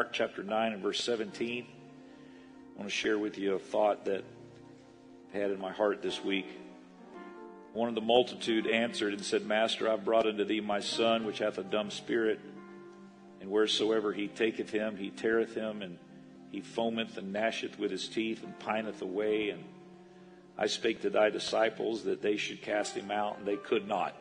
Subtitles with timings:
[0.00, 1.66] Mark chapter 9 and verse 17.
[1.66, 4.24] I want to share with you a thought that
[5.34, 6.46] I had in my heart this week.
[7.74, 11.40] One of the multitude answered and said, Master, I've brought unto thee my son, which
[11.40, 12.40] hath a dumb spirit,
[13.42, 15.98] and wheresoever he taketh him, he teareth him, and
[16.50, 19.50] he foameth and gnasheth with his teeth, and pineth away.
[19.50, 19.62] And
[20.56, 24.16] I spake to thy disciples that they should cast him out, and they could not.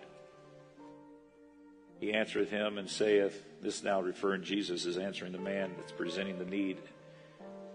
[1.99, 6.39] He answereth him and saith, This now referring Jesus is answering the man that's presenting
[6.39, 6.77] the need.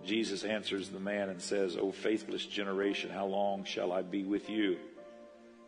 [0.05, 4.51] Jesus answers the man and says, O faithless generation, how long shall I be with
[4.51, 4.79] you?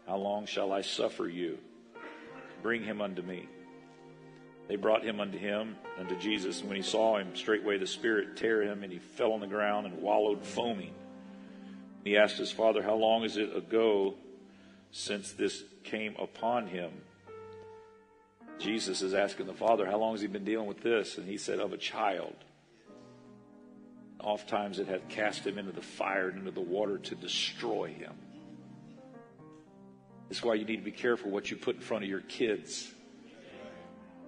[0.07, 1.59] How long shall I suffer you?
[2.63, 3.49] Bring him unto me.
[4.69, 8.37] They brought him unto him, unto Jesus, and when he saw him, straightway the Spirit
[8.37, 10.93] tear him, and he fell on the ground and wallowed foaming.
[12.05, 14.15] He asked his father, How long is it ago
[14.91, 16.91] since this came upon him?
[18.59, 21.19] Jesus is asking the father, How long has he been dealing with this?
[21.19, 22.35] And he said, Of a child.
[24.21, 28.15] Oftentimes it had cast him into the fire and into the water to destroy him.
[30.29, 32.93] That's why you need to be careful what you put in front of your kids.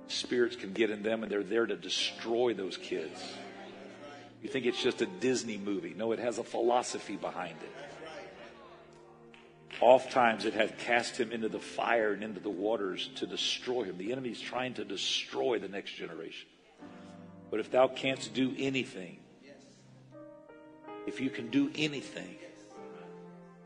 [0.07, 3.21] Spirits can get in them and they're there to destroy those kids.
[4.43, 5.95] You think it's just a Disney movie.
[5.97, 7.88] No, it has a philosophy behind it.
[9.81, 13.97] Oftentimes it hath cast him into the fire and into the waters to destroy him.
[13.97, 16.49] The enemy is trying to destroy the next generation.
[17.51, 19.21] But if thou canst do anything,
[21.07, 22.37] if you can do anything,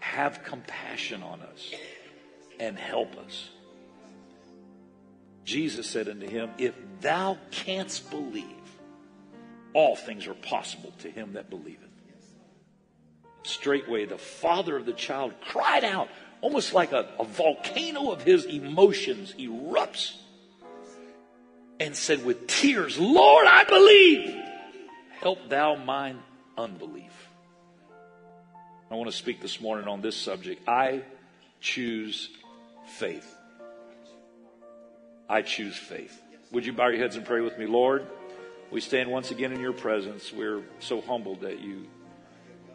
[0.00, 1.72] have compassion on us
[2.60, 3.48] and help us.
[5.44, 8.44] Jesus said unto him, If thou canst believe,
[9.72, 11.81] all things are possible to him that believeth.
[13.42, 16.08] Straightway, the father of the child cried out,
[16.40, 20.16] almost like a, a volcano of his emotions erupts,
[21.80, 24.36] and said with tears, Lord, I believe.
[25.20, 26.20] Help thou mine
[26.56, 27.12] unbelief.
[28.90, 30.68] I want to speak this morning on this subject.
[30.68, 31.02] I
[31.60, 32.28] choose
[32.86, 33.34] faith.
[35.28, 36.20] I choose faith.
[36.50, 38.06] Would you bow your heads and pray with me, Lord?
[38.70, 40.32] We stand once again in your presence.
[40.32, 41.86] We're so humbled that you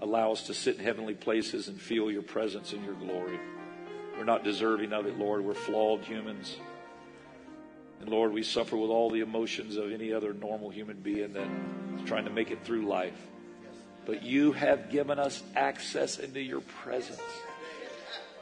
[0.01, 3.39] allow us to sit in heavenly places and feel your presence and your glory.
[4.17, 5.43] We're not deserving of it, Lord.
[5.43, 6.57] We're flawed humans.
[7.99, 12.07] And Lord, we suffer with all the emotions of any other normal human being that's
[12.07, 13.19] trying to make it through life.
[14.05, 17.21] But you have given us access into your presence.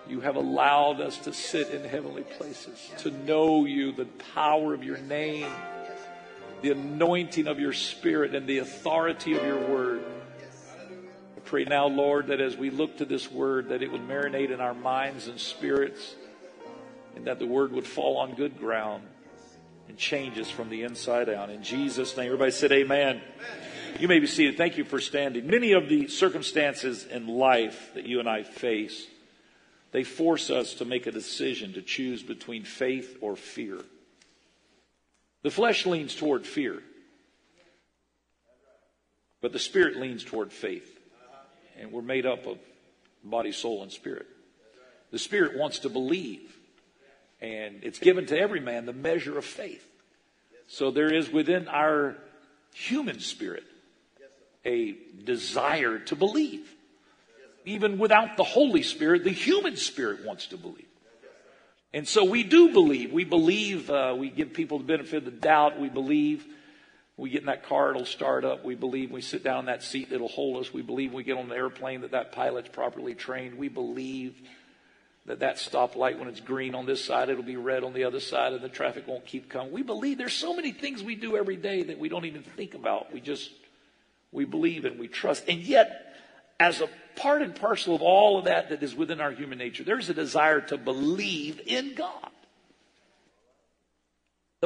[0.07, 4.05] You have allowed us to sit in heavenly places, to know you, the
[4.35, 5.51] power of your name,
[6.61, 10.03] the anointing of your spirit, and the authority of your word.
[11.45, 14.59] Pray now, Lord, that as we look to this word, that it would marinate in
[14.59, 16.16] our minds and spirits,
[17.16, 19.03] and that the word would fall on good ground
[19.88, 21.50] and change us from the inside out.
[21.50, 23.22] In Jesus' name, everybody said amen.
[24.00, 24.57] You may be seated.
[24.57, 25.47] Thank you for standing.
[25.47, 29.07] Many of the circumstances in life that you and I face
[29.95, 33.79] they force us to make a decision to choose between faith or fear.
[35.41, 36.84] The flesh leans toward fear,
[39.41, 40.94] but the spirit leans toward faith.
[41.79, 42.57] And we're made up of
[43.23, 44.27] body, soul, and spirit.
[45.11, 46.55] The spirit wants to believe,
[47.41, 49.85] and it's given to every man the measure of faith.
[50.67, 52.15] So there is within our
[52.73, 53.63] human spirit
[54.65, 56.75] a desire to believe
[57.65, 60.85] even without the Holy Spirit, the human spirit wants to believe.
[61.93, 63.11] And so we do believe.
[63.11, 65.79] We believe, uh, we give people the benefit of the doubt.
[65.79, 66.45] We believe
[67.17, 68.65] we get in that car, it'll start up.
[68.65, 70.73] We believe we sit down in that seat, it'll hold us.
[70.73, 73.57] We believe we get on the airplane that that pilot's properly trained.
[73.57, 74.35] We believe
[75.25, 78.19] that that stoplight, when it's green on this side, it'll be red on the other
[78.19, 79.71] side and the traffic won't keep coming.
[79.71, 82.73] We believe there's so many things we do every day that we don't even think
[82.73, 83.13] about.
[83.13, 83.49] We just,
[84.31, 85.45] we believe and we trust.
[85.47, 86.13] And yet,
[86.59, 89.83] as a part and parcel of all of that that is within our human nature,
[89.83, 92.29] there's a desire to believe in God.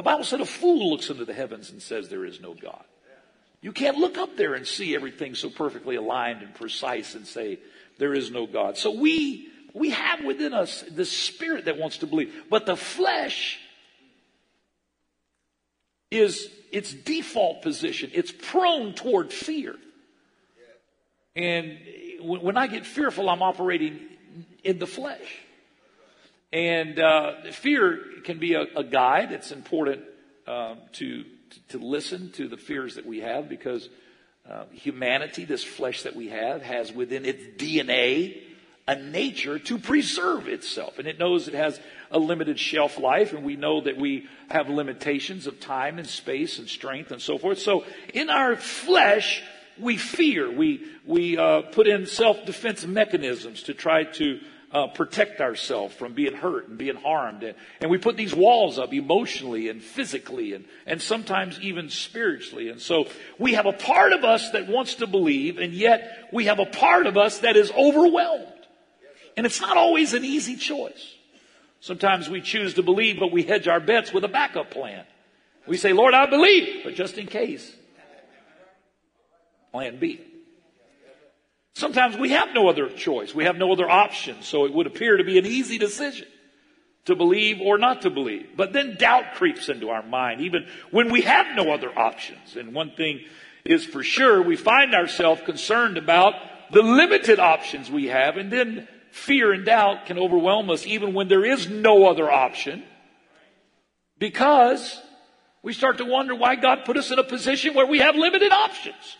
[0.00, 2.84] The Bible said a fool looks into the heavens and says there is no God.
[3.60, 7.58] You can't look up there and see everything so perfectly aligned and precise and say
[7.98, 8.78] there is no God.
[8.78, 13.58] So we we have within us the spirit that wants to believe, but the flesh
[16.10, 18.10] is its default position.
[18.14, 19.76] It's prone toward fear.
[21.36, 21.78] And
[22.22, 24.00] when I get fearful, I'm operating
[24.64, 25.40] in the flesh.
[26.52, 29.32] And uh, fear can be a, a guide.
[29.32, 30.02] It's important
[30.46, 31.24] um, to,
[31.68, 33.88] to listen to the fears that we have because
[34.48, 38.42] uh, humanity, this flesh that we have, has within its DNA
[38.88, 40.98] a nature to preserve itself.
[40.98, 41.78] And it knows it has
[42.10, 46.58] a limited shelf life, and we know that we have limitations of time and space
[46.58, 47.60] and strength and so forth.
[47.60, 49.44] So in our flesh,
[49.78, 50.50] we fear.
[50.50, 54.40] We, we uh, put in self-defense mechanisms to try to
[54.72, 57.42] uh, protect ourselves from being hurt and being harmed.
[57.42, 62.68] And, and, we put these walls up emotionally and physically and, and sometimes even spiritually.
[62.68, 63.06] And so
[63.38, 66.66] we have a part of us that wants to believe, and yet we have a
[66.66, 68.46] part of us that is overwhelmed.
[69.36, 71.14] And it's not always an easy choice.
[71.80, 75.04] Sometimes we choose to believe, but we hedge our bets with a backup plan.
[75.66, 77.74] We say, Lord, I believe, but just in case.
[79.72, 80.20] Plan B.
[81.80, 83.34] Sometimes we have no other choice.
[83.34, 84.42] We have no other option.
[84.42, 86.28] So it would appear to be an easy decision
[87.06, 88.50] to believe or not to believe.
[88.54, 92.54] But then doubt creeps into our mind, even when we have no other options.
[92.54, 93.20] And one thing
[93.64, 96.34] is for sure, we find ourselves concerned about
[96.70, 101.28] the limited options we have, and then fear and doubt can overwhelm us even when
[101.28, 102.84] there is no other option
[104.18, 105.00] because
[105.62, 108.52] we start to wonder why God put us in a position where we have limited
[108.52, 109.16] options.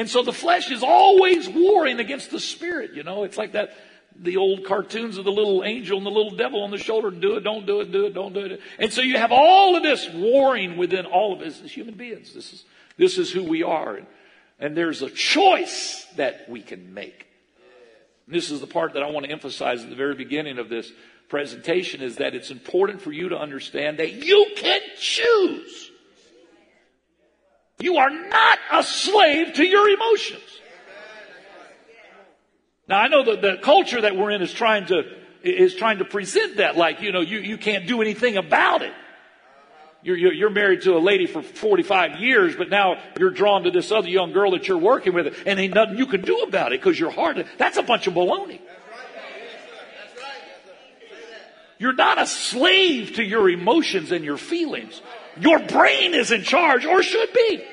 [0.00, 3.24] And so the flesh is always warring against the spirit, you know.
[3.24, 3.76] It's like that,
[4.16, 7.10] the old cartoons of the little angel and the little devil on the shoulder.
[7.10, 8.62] Do it, don't do it, do it, don't do it.
[8.78, 12.32] And so you have all of this warring within all of us as human beings.
[12.32, 12.64] This is,
[12.96, 13.96] this is who we are.
[13.96, 14.06] And,
[14.58, 17.26] and there's a choice that we can make.
[18.24, 20.70] And this is the part that I want to emphasize at the very beginning of
[20.70, 20.90] this
[21.28, 25.89] presentation is that it's important for you to understand that you can choose
[27.80, 30.42] you are not a slave to your emotions.
[32.88, 35.04] Now I know that the culture that we're in is trying to,
[35.42, 38.92] is trying to present that like, you know, you, you can't do anything about it.
[40.02, 43.92] You're, you're, married to a lady for 45 years, but now you're drawn to this
[43.92, 46.80] other young girl that you're working with, and ain't nothing you can do about it
[46.80, 47.46] because you're hard.
[47.58, 48.60] That's a bunch of baloney.
[51.78, 55.00] You're not a slave to your emotions and your feelings.
[55.38, 57.64] Your brain is in charge, or should be.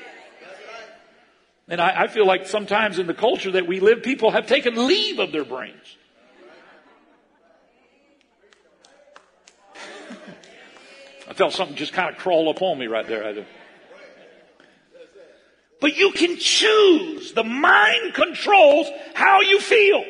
[1.70, 4.88] And I, I, feel like sometimes in the culture that we live, people have taken
[4.88, 5.98] leave of their brains.
[11.30, 13.26] I felt something just kind of crawl up on me right there.
[13.26, 13.46] I.
[15.82, 17.34] But you can choose.
[17.34, 20.06] The mind controls how you feel.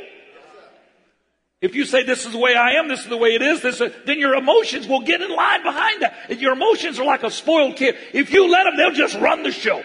[1.59, 3.61] If you say this is the way I am, this is the way it is,
[3.61, 6.39] this, then your emotions will get in line behind that.
[6.39, 7.95] Your emotions are like a spoiled kid.
[8.13, 9.83] If you let them, they'll just run the show.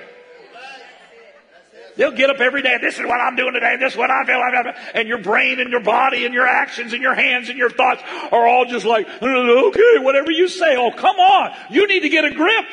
[1.96, 2.76] They'll get up every day.
[2.80, 3.76] This is what I'm doing today.
[3.78, 4.38] This is what I feel.
[4.38, 4.76] like.
[4.94, 8.02] And your brain and your body and your actions and your hands and your thoughts
[8.30, 10.76] are all just like, okay, whatever you say.
[10.76, 11.54] Oh, come on.
[11.70, 12.64] You need to get a grip.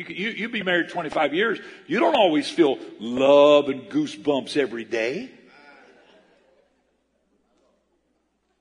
[0.00, 1.58] You, you, you be married 25 years.
[1.86, 5.30] You don't always feel love and goosebumps every day.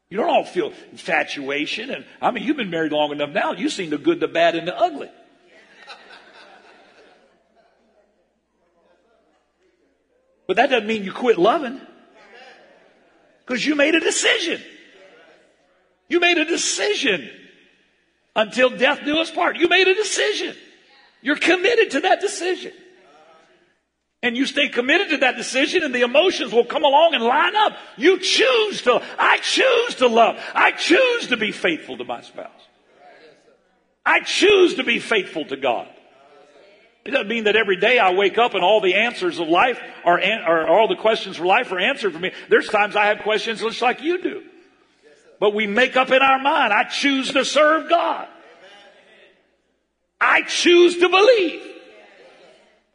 [0.10, 1.92] You don't all feel infatuation.
[1.92, 3.54] And I mean, you've been married long enough now.
[3.54, 5.10] You've seen the good, the bad, and the ugly.
[10.48, 11.80] But that doesn't mean you quit loving.
[13.46, 14.62] Because you made a decision.
[16.10, 17.30] You made a decision
[18.36, 19.58] until death do us part.
[19.58, 20.56] You made a decision.
[21.21, 22.74] You're committed to that decision.
[24.21, 27.56] And you stay committed to that decision and the emotions will come along and line
[27.56, 27.77] up.
[27.98, 30.38] You choose to, I choose to love.
[30.54, 32.51] I choose to be faithful to my spouse.
[34.06, 35.88] I choose to be faithful to God.
[37.06, 39.80] It doesn't mean that every day I wake up and all the answers of life
[40.04, 42.31] are, or all the questions for life are answered for me.
[42.49, 44.44] There's times I have questions just like you do.
[45.40, 48.28] But we make up in our mind, I choose to serve God.
[50.19, 51.61] I choose to believe.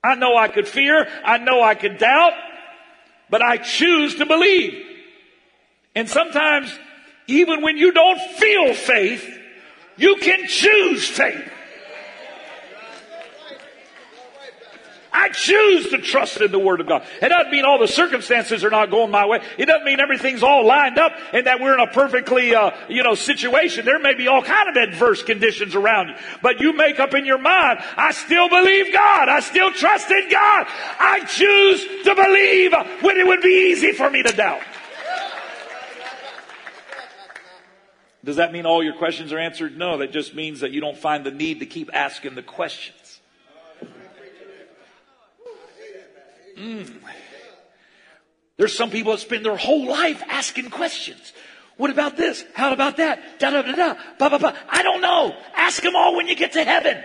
[0.02, 1.08] I know I could fear.
[1.24, 2.34] I know I could doubt,
[3.30, 4.84] but I choose to believe.
[5.94, 6.76] And sometimes,
[7.26, 9.26] even when you don't feel faith,
[9.96, 11.50] you can choose faith.
[15.14, 17.06] I choose to trust in the Word of God.
[17.22, 19.40] It doesn't mean all the circumstances are not going my way.
[19.56, 23.04] It doesn't mean everything's all lined up and that we're in a perfectly, uh, you
[23.04, 23.84] know, situation.
[23.84, 27.24] There may be all kind of adverse conditions around you, but you make up in
[27.24, 29.28] your mind, I still believe God.
[29.28, 30.66] I still trust in God.
[30.98, 34.62] I choose to believe when it would be easy for me to doubt.
[38.24, 39.76] Does that mean all your questions are answered?
[39.76, 43.03] No, that just means that you don't find the need to keep asking the questions.
[46.56, 46.92] Mm.
[48.56, 51.32] There's some people that spend their whole life asking questions.
[51.76, 52.44] What about this?
[52.54, 53.40] How about that?
[53.40, 53.94] Da da da da.
[54.18, 54.56] Ba ba ba.
[54.68, 55.36] I don't know.
[55.56, 57.02] Ask them all when you get to heaven.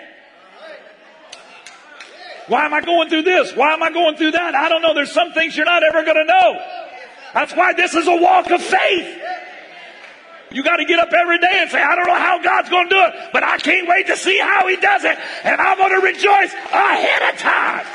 [2.48, 3.56] Why am I going through this?
[3.56, 4.56] Why am I going through that?
[4.56, 4.94] I don't know.
[4.94, 6.62] There's some things you're not ever going to know.
[7.34, 9.22] That's why this is a walk of faith.
[10.52, 12.90] You got to get up every day and say, I don't know how God's going
[12.90, 15.16] to do it, but I can't wait to see how He does it.
[15.44, 17.86] And I'm going to rejoice ahead of time.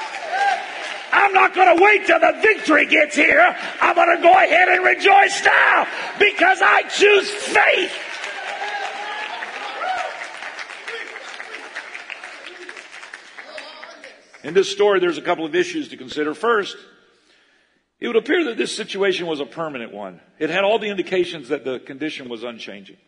[1.15, 3.57] I'm not going to wait till the victory gets here.
[3.81, 5.87] I'm going to go ahead and rejoice now
[6.19, 7.93] because I choose faith.
[14.43, 16.35] In this story, there's a couple of issues to consider.
[16.35, 16.77] First,
[18.01, 20.21] it would appear that this situation was a permanent one.
[20.39, 22.99] It had all the indications that the condition was unchanging.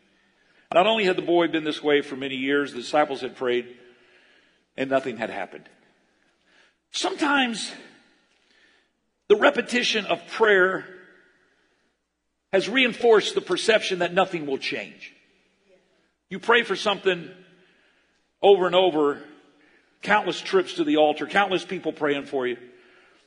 [0.73, 3.67] Not only had the boy been this way for many years, the disciples had prayed
[4.77, 5.69] and nothing had happened.
[6.91, 7.73] Sometimes
[9.29, 10.87] the repetition of prayer
[12.53, 15.13] has reinforced the perception that nothing will change.
[16.31, 17.31] You pray for something
[18.43, 19.21] over and over,
[20.03, 22.57] countless trips to the altar, countless people praying for you,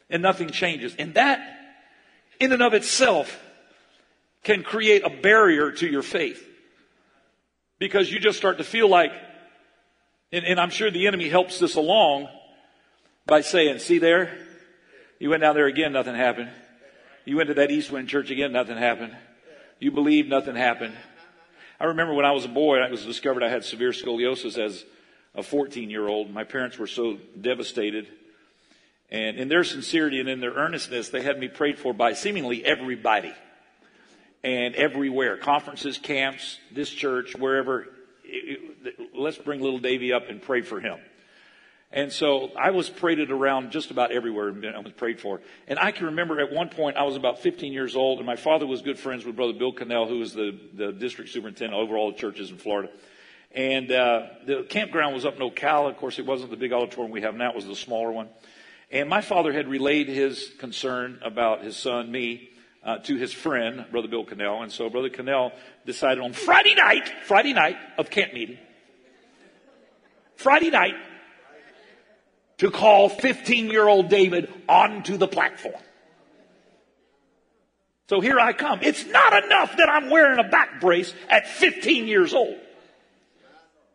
[0.09, 0.95] and nothing changes.
[0.97, 1.39] And that,
[2.39, 3.39] in and of itself,
[4.43, 6.45] can create a barrier to your faith.
[7.77, 9.11] Because you just start to feel like,
[10.31, 12.27] and, and I'm sure the enemy helps this along
[13.25, 14.37] by saying, see there,
[15.19, 16.49] you went down there again, nothing happened.
[17.25, 19.15] You went to that East Wind church again, nothing happened.
[19.79, 20.95] You believed, nothing happened.
[21.79, 24.83] I remember when I was a boy, I was discovered I had severe scoliosis as
[25.35, 26.31] a 14 year old.
[26.31, 28.07] My parents were so devastated.
[29.11, 32.63] And in their sincerity and in their earnestness, they had me prayed for by seemingly
[32.63, 33.33] everybody
[34.43, 37.87] and everywhere conferences, camps, this church, wherever.
[39.15, 40.99] Let's bring little Davy up and pray for him.
[41.91, 45.41] And so I was paraded around just about everywhere and I was prayed for.
[45.67, 48.35] And I can remember at one point I was about 15 years old and my
[48.35, 51.97] father was good friends with Brother Bill Cannell, who was the, the district superintendent over
[51.97, 52.89] all the churches in Florida.
[53.51, 55.89] And uh, the campground was up in Ocala.
[55.89, 58.29] Of course, it wasn't the big auditorium we have now; it was the smaller one.
[58.91, 62.51] And my father had relayed his concern about his son, me,
[62.83, 64.61] uh, to his friend, Brother Bill Cannell.
[64.61, 65.51] And so Brother Cannell
[65.85, 68.59] decided on Friday night, Friday night of camp meeting,
[70.35, 70.93] Friday night,
[72.59, 75.81] to call 15 year old David onto the platform.
[78.09, 78.79] So here I come.
[78.81, 82.57] It's not enough that I'm wearing a back brace at 15 years old.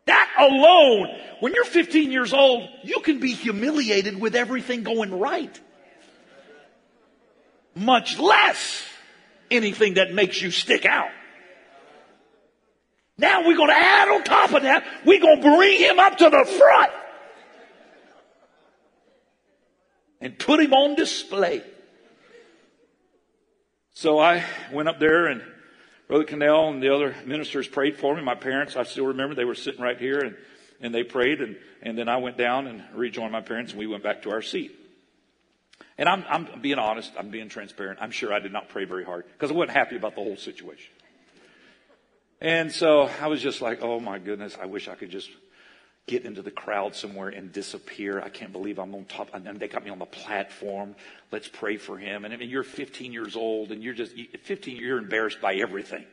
[0.05, 1.07] That alone,
[1.39, 5.59] when you're 15 years old, you can be humiliated with everything going right.
[7.75, 8.85] Much less
[9.51, 11.09] anything that makes you stick out.
[13.17, 16.17] Now we're going to add on top of that, we're going to bring him up
[16.17, 16.91] to the front
[20.25, 21.61] and put him on display.
[23.93, 25.43] So I went up there and
[26.07, 28.23] Brother Cannell and the other ministers prayed for me.
[28.23, 30.35] My parents, I still remember, they were sitting right here and,
[30.81, 31.41] and they prayed.
[31.41, 34.31] And, and then I went down and rejoined my parents and we went back to
[34.31, 34.75] our seat.
[35.95, 37.99] And I'm, I'm being honest, I'm being transparent.
[38.01, 40.37] I'm sure I did not pray very hard because I wasn't happy about the whole
[40.37, 40.91] situation.
[42.41, 45.29] And so I was just like, oh my goodness, I wish I could just
[46.07, 48.21] get into the crowd somewhere and disappear.
[48.21, 49.29] I can't believe I'm on top.
[49.33, 50.95] And they got me on the platform.
[51.31, 52.25] Let's pray for him.
[52.25, 54.77] And I mean, you're 15 years old and you're just 15.
[54.77, 56.05] You're embarrassed by everything.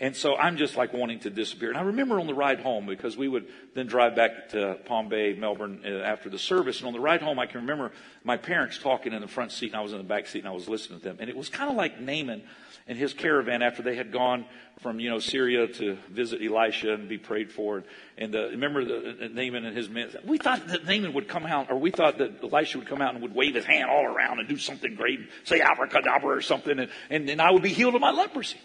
[0.00, 1.68] And so I'm just like wanting to disappear.
[1.68, 5.08] And I remember on the ride home because we would then drive back to Palm
[5.08, 6.78] Bay, Melbourne uh, after the service.
[6.80, 7.92] And on the ride home, I can remember
[8.24, 10.48] my parents talking in the front seat and I was in the back seat and
[10.48, 11.18] I was listening to them.
[11.20, 12.42] And it was kind of like Naaman
[12.86, 14.44] and his caravan after they had gone
[14.80, 17.84] from, you know, Syria to visit Elisha and be prayed for.
[18.18, 20.10] And uh, remember the, uh, Naaman and his men.
[20.24, 23.14] We thought that Naaman would come out, or we thought that Elisha would come out
[23.14, 26.42] and would wave his hand all around and do something great, and say abracadabra or
[26.42, 28.58] something, and, and, and I would be healed of my leprosy.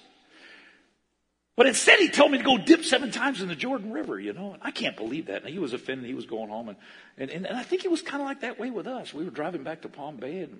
[1.55, 4.31] But instead, he told me to go dip seven times in the Jordan River, you
[4.31, 4.53] know.
[4.53, 5.43] And I can't believe that.
[5.43, 6.07] And he was offended.
[6.07, 6.69] He was going home.
[6.69, 6.77] And,
[7.17, 9.13] and, and, I think it was kind of like that way with us.
[9.13, 10.59] We were driving back to Palm Bay, and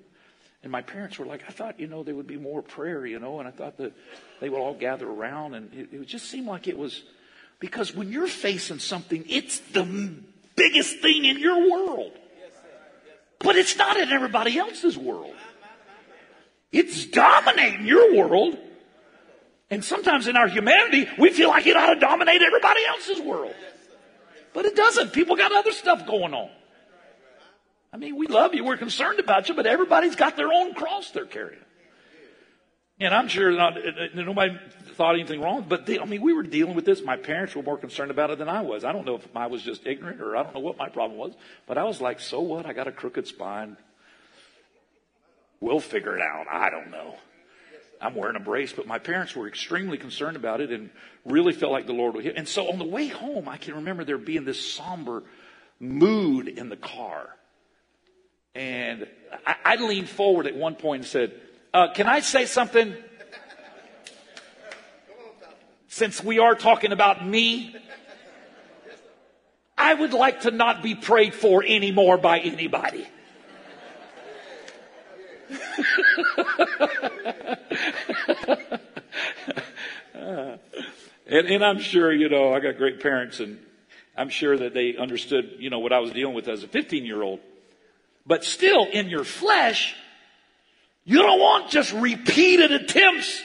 [0.62, 3.20] and my parents were like, I thought, you know, there would be more prayer, you
[3.20, 3.94] know, and I thought that
[4.42, 5.54] they would all gather around.
[5.54, 7.04] And it, it just seemed like it was
[7.60, 10.14] because when you're facing something, it's the
[10.56, 12.12] biggest thing in your world.
[13.40, 15.34] But it's not in everybody else's world.
[16.74, 18.58] It's dominating your world.
[19.72, 23.56] And sometimes in our humanity, we feel like it ought to dominate everybody else's world.
[24.54, 25.14] But it doesn't.
[25.14, 26.50] People got other stuff going on.
[27.92, 28.64] I mean, we love you.
[28.64, 31.60] We're concerned about you, but everybody's got their own cross they're carrying.
[33.00, 34.58] And I'm sure not, uh, uh, nobody
[34.96, 37.02] thought anything wrong, but they, I mean, we were dealing with this.
[37.02, 38.84] My parents were more concerned about it than I was.
[38.84, 41.18] I don't know if I was just ignorant or I don't know what my problem
[41.18, 41.34] was,
[41.66, 42.66] but I was like, so what?
[42.66, 43.78] I got a crooked spine.
[45.62, 46.48] We'll figure it out.
[46.52, 47.16] I don't know.
[48.02, 50.90] I'm wearing a brace, but my parents were extremely concerned about it and
[51.26, 52.36] really felt like the Lord would hit.
[52.38, 55.24] And so on the way home, I can remember there being this somber
[55.80, 57.30] mood in the car.
[58.56, 59.08] And
[59.46, 61.34] I, I leaned forward at one point and said,
[61.74, 62.96] uh, Can I say something?
[65.88, 67.76] Since we are talking about me,
[69.78, 73.08] I would like to not be prayed for anymore by anybody.
[80.14, 80.60] and,
[81.28, 83.58] and I'm sure, you know, I got great parents and
[84.16, 87.06] I'm sure that they understood, you know, what I was dealing with as a 15
[87.06, 87.40] year old.
[88.30, 89.96] But still, in your flesh,
[91.04, 93.42] you don't want just repeated attempts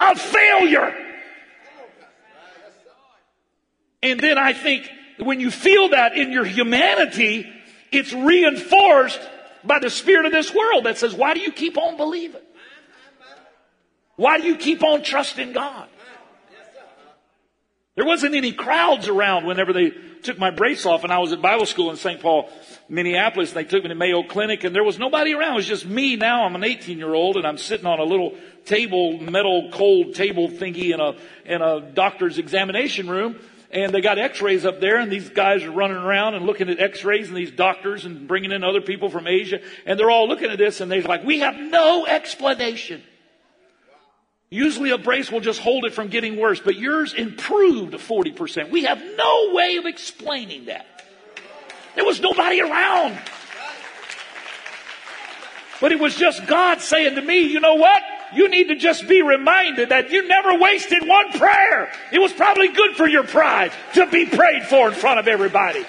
[0.00, 0.94] of failure.
[4.02, 7.52] And then I think when you feel that in your humanity,
[7.92, 9.20] it's reinforced
[9.62, 12.40] by the spirit of this world that says, why do you keep on believing?
[14.16, 15.86] Why do you keep on trusting God?
[17.94, 21.42] There wasn't any crowds around whenever they took my brace off and I was at
[21.42, 22.20] Bible school in St.
[22.20, 22.50] Paul,
[22.88, 23.52] Minneapolis.
[23.52, 25.52] They took me to Mayo Clinic and there was nobody around.
[25.52, 26.44] It was just me now.
[26.44, 28.34] I'm an 18 year old and I'm sitting on a little
[28.64, 33.36] table, metal cold table thingy in a, in a doctor's examination room.
[33.70, 36.80] And they got x-rays up there and these guys are running around and looking at
[36.80, 39.60] x-rays and these doctors and bringing in other people from Asia.
[39.84, 43.02] And they're all looking at this and they're like, we have no explanation.
[44.50, 48.70] Usually a brace will just hold it from getting worse, but yours improved 40%.
[48.70, 50.86] We have no way of explaining that.
[51.94, 53.18] There was nobody around.
[55.80, 58.02] But it was just God saying to me, you know what?
[58.34, 61.92] You need to just be reminded that you never wasted one prayer.
[62.12, 65.84] It was probably good for your pride to be prayed for in front of everybody.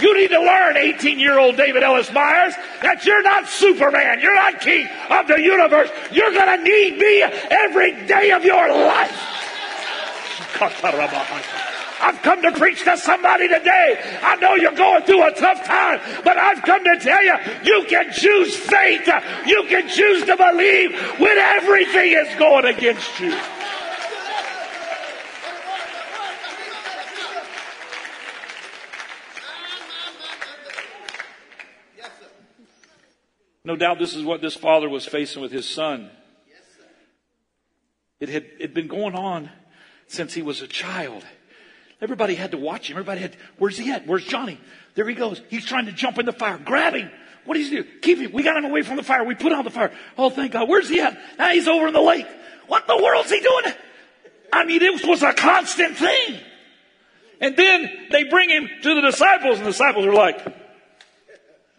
[0.00, 4.20] You need to learn, 18 year old David Ellis Myers, that you're not Superman.
[4.20, 5.90] You're not king of the universe.
[6.12, 9.38] You're going to need me every day of your life.
[12.00, 14.18] I've come to preach to somebody today.
[14.22, 17.86] I know you're going through a tough time, but I've come to tell you, you
[17.88, 19.08] can choose faith.
[19.46, 23.36] You can choose to believe when everything is going against you.
[33.68, 36.10] No doubt this is what this father was facing with his son.
[38.18, 39.50] It had it been going on
[40.06, 41.22] since he was a child.
[42.00, 42.94] Everybody had to watch him.
[42.94, 44.06] Everybody had, where's he at?
[44.06, 44.58] Where's Johnny?
[44.94, 45.42] There he goes.
[45.50, 46.56] He's trying to jump in the fire.
[46.56, 47.10] Grab him.
[47.44, 47.84] What does he do?
[48.00, 48.32] Keep him.
[48.32, 49.22] We got him away from the fire.
[49.22, 49.92] We put out the fire.
[50.16, 50.66] Oh, thank God.
[50.66, 51.18] Where's he at?
[51.38, 52.26] Now he's over in the lake.
[52.68, 53.74] What the world's he doing?
[54.50, 56.40] I mean, it was a constant thing.
[57.42, 60.57] And then they bring him to the disciples and the disciples are like,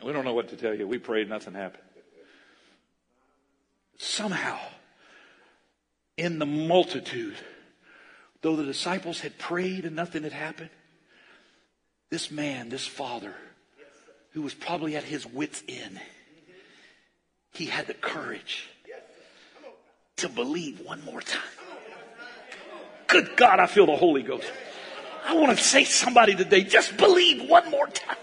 [0.03, 0.87] we don't know what to tell you.
[0.87, 1.83] We prayed, nothing happened.
[3.97, 4.57] Somehow,
[6.17, 7.35] in the multitude,
[8.41, 10.69] though the disciples had prayed and nothing had happened,
[12.09, 13.35] this man, this father,
[14.31, 15.99] who was probably at his wits' end,
[17.53, 18.69] he had the courage
[20.17, 21.41] to believe one more time.
[23.07, 24.49] Good God, I feel the Holy Ghost.
[25.25, 28.17] I want to say somebody today, just believe one more time.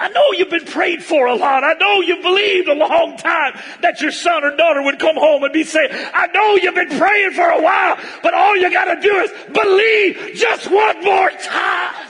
[0.00, 1.62] I know you've been prayed for a lot.
[1.62, 5.44] I know you believed a long time that your son or daughter would come home
[5.44, 5.92] and be saved.
[5.92, 9.30] I know you've been praying for a while, but all you got to do is
[9.52, 12.06] believe just one more time.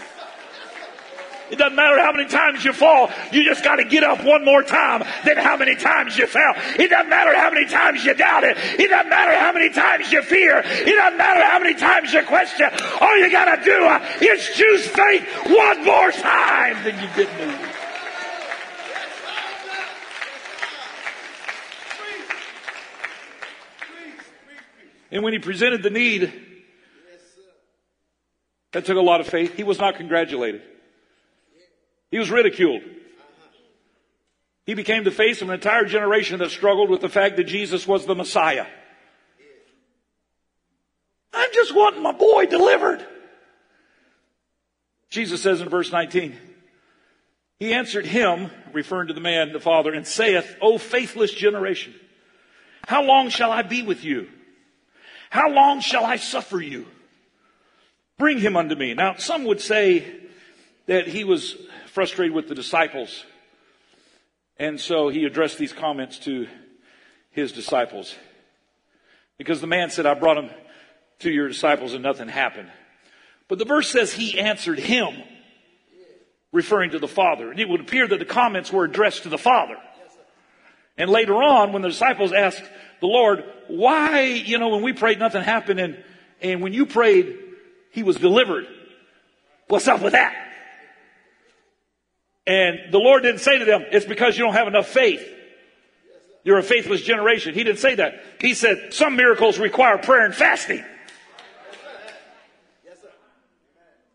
[1.51, 3.11] It doesn't matter how many times you fall.
[3.33, 6.55] You just got to get up one more time than how many times you fell.
[6.79, 8.57] It doesn't matter how many times you doubt it.
[8.79, 10.63] It doesn't matter how many times you fear.
[10.65, 12.71] It doesn't matter how many times you question.
[13.01, 17.70] All you got to do is choose faith one more time than you did move.
[25.11, 26.33] And when he presented the need,
[28.73, 29.55] that took a lot of faith.
[29.55, 30.63] He was not congratulated.
[32.11, 32.83] He was ridiculed.
[34.67, 37.87] He became the face of an entire generation that struggled with the fact that Jesus
[37.87, 38.67] was the Messiah.
[41.33, 43.05] I'm just wanting my boy delivered.
[45.09, 46.37] Jesus says in verse 19,
[47.59, 51.95] He answered him, referring to the man, the father, and saith, O faithless generation,
[52.87, 54.29] how long shall I be with you?
[55.31, 56.87] How long shall I suffer you?
[58.19, 58.93] Bring him unto me.
[58.93, 60.05] Now, some would say
[60.87, 63.25] that he was frustrated with the disciples.
[64.59, 66.47] And so he addressed these comments to
[67.31, 68.15] his disciples.
[69.39, 70.51] Because the man said, I brought him
[71.21, 72.69] to your disciples and nothing happened.
[73.49, 75.15] But the verse says he answered him,
[76.53, 77.51] referring to the Father.
[77.51, 79.77] And it would appear that the comments were addressed to the Father.
[80.99, 82.65] And later on, when the disciples asked
[83.01, 86.03] the Lord, why, you know, when we prayed, nothing happened, and,
[86.41, 87.39] and when you prayed,
[87.93, 88.67] he was delivered.
[89.69, 90.35] What's up with that?
[92.47, 95.27] And the Lord didn't say to them, it's because you don't have enough faith.
[96.43, 97.55] You're a faithless generation.
[97.55, 98.23] He didn't say that.
[98.41, 100.85] He said, some miracles require prayer and fasting.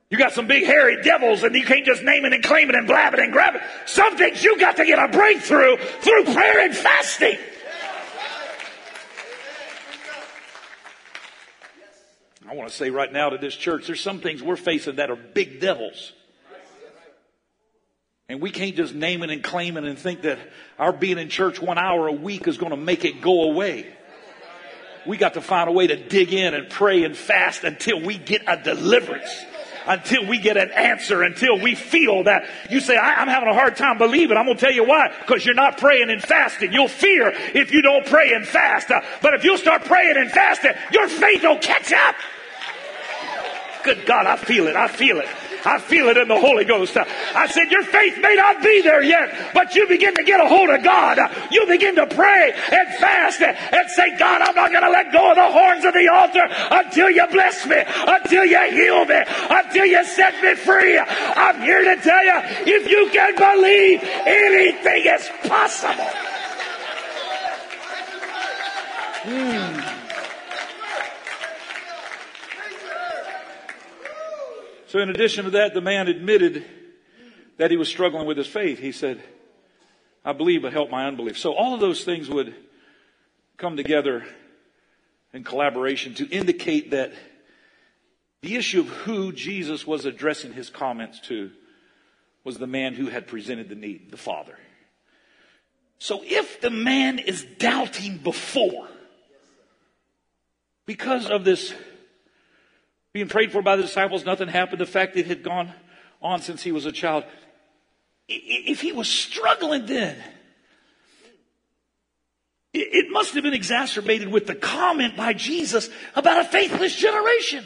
[0.09, 2.75] You got some big hairy devils and you can't just name it and claim it
[2.75, 3.61] and blab it and grab it.
[3.85, 7.37] Some things you got to get a breakthrough through prayer and fasting.
[12.65, 15.15] Want to say right now to this church, there's some things we're facing that are
[15.15, 16.13] big devils.
[18.27, 20.39] And we can't just name it and claim it and think that
[20.79, 23.85] our being in church one hour a week is going to make it go away.
[25.05, 28.17] We got to find a way to dig in and pray and fast until we
[28.17, 29.29] get a deliverance
[29.87, 33.53] until we get an answer, until we feel that you say, I, am having a
[33.53, 34.35] hard time believing.
[34.35, 35.13] I'm going to tell you why.
[35.19, 36.73] Because you're not praying and fasting.
[36.73, 38.89] You'll fear if you don't pray and fast.
[38.89, 42.15] Uh, but if you start praying and fasting, your faith will catch up.
[43.85, 44.75] Good God, I feel it.
[44.75, 45.27] I feel it.
[45.63, 46.97] I feel it in the Holy Ghost.
[46.97, 50.47] I said, Your faith may not be there yet, but you begin to get a
[50.47, 51.19] hold of God.
[51.51, 55.29] You begin to pray and fast and say, God, I'm not going to let go
[55.29, 59.21] of the horns of the altar until you bless me, until you heal me,
[59.51, 60.97] until you set me free.
[60.97, 66.09] I'm here to tell you, if you can believe, anything is possible.
[69.25, 69.64] Hmm.
[74.95, 76.63] So, in addition to that, the man admitted
[77.57, 78.79] that he was struggling with his faith.
[78.79, 79.21] He said,
[80.23, 81.37] I believe, but help my unbelief.
[81.37, 82.55] So, all of those things would
[83.57, 84.23] come together
[85.33, 87.11] in collaboration to indicate that
[88.41, 91.51] the issue of who Jesus was addressing his comments to
[92.45, 94.57] was the man who had presented the need, the Father.
[95.99, 98.87] So, if the man is doubting before,
[100.85, 101.73] because of this
[103.15, 104.81] being prayed for by the disciples, nothing happened.
[104.81, 105.71] The fact that it had gone
[106.21, 107.23] on since he was a child.
[108.27, 110.17] If he was struggling then,
[112.73, 117.63] it must have been exacerbated with the comment by Jesus about a faithless generation.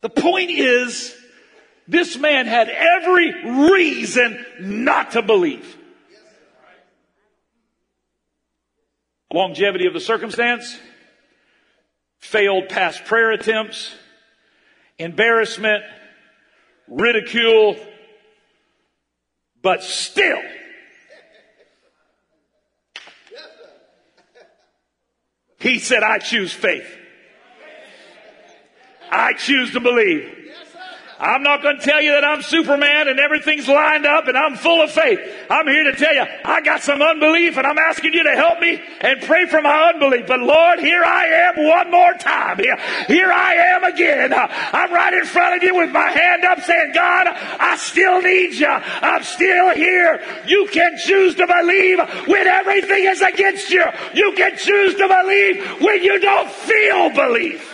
[0.00, 1.14] The point is,
[1.86, 5.76] this man had every reason not to believe.
[9.30, 10.78] Longevity of the circumstance,
[12.24, 13.94] failed past prayer attempts,
[14.98, 15.84] embarrassment,
[16.88, 17.76] ridicule,
[19.62, 20.40] but still,
[25.60, 26.88] he said, I choose faith.
[29.10, 30.43] I choose to believe.
[31.18, 34.56] I'm not going to tell you that I'm Superman and everything's lined up and I'm
[34.56, 35.20] full of faith.
[35.48, 38.58] I'm here to tell you, I got some unbelief and I'm asking you to help
[38.60, 40.26] me and pray for my unbelief.
[40.26, 42.58] But Lord, here I am one more time.
[42.58, 44.32] Here, here I am again.
[44.34, 48.54] I'm right in front of you with my hand up saying, God, I still need
[48.54, 48.66] you.
[48.66, 50.20] I'm still here.
[50.46, 53.84] You can choose to believe when everything is against you.
[54.14, 57.73] You can choose to believe when you don't feel belief.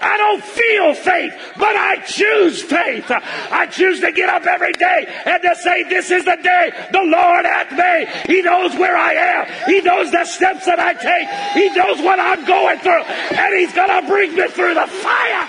[0.00, 3.04] I don't feel faith, but I choose faith.
[3.10, 7.02] I choose to get up every day and to say, this is the day the
[7.02, 8.08] Lord hath made.
[8.26, 9.70] He knows where I am.
[9.70, 11.28] He knows the steps that I take.
[11.52, 13.02] He knows what I'm going through.
[13.02, 15.48] And He's going to bring me through the fire.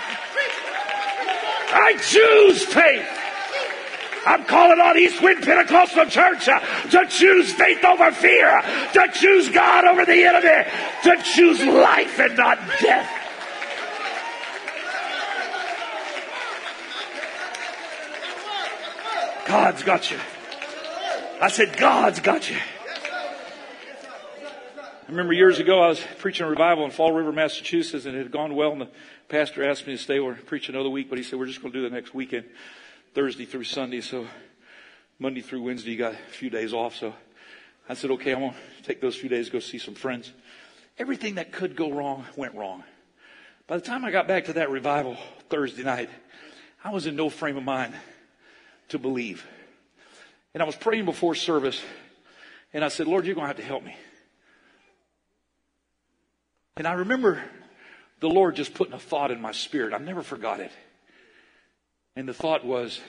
[1.74, 3.08] I choose faith.
[4.26, 6.60] I'm calling on Eastwind Pentecostal Church uh,
[6.90, 8.62] to choose faith over fear,
[8.92, 10.70] to choose God over the enemy,
[11.04, 13.21] to choose life and not death.
[19.46, 20.18] God's got you.
[21.40, 22.56] I said, God's got you.
[24.46, 28.22] I remember years ago I was preaching a revival in Fall River, Massachusetts, and it
[28.22, 28.88] had gone well, and the
[29.28, 31.72] pastor asked me to stay or preach another week, but he said, We're just going
[31.72, 32.46] to do the next weekend,
[33.14, 34.00] Thursday through Sunday.
[34.00, 34.26] So
[35.18, 36.94] Monday through Wednesday, you got a few days off.
[36.94, 37.12] So
[37.88, 40.32] I said, Okay, I'm going to take those few days to go see some friends.
[40.98, 42.84] Everything that could go wrong went wrong.
[43.66, 45.16] By the time I got back to that revival
[45.50, 46.10] Thursday night,
[46.84, 47.94] I was in no frame of mind
[48.92, 49.46] to believe.
[50.54, 51.82] And I was praying before service,
[52.72, 53.96] and I said, Lord, you're going to have to help me.
[56.76, 57.42] And I remember
[58.20, 59.92] the Lord just putting a thought in my spirit.
[59.92, 60.70] I never forgot it.
[62.16, 63.00] And the thought was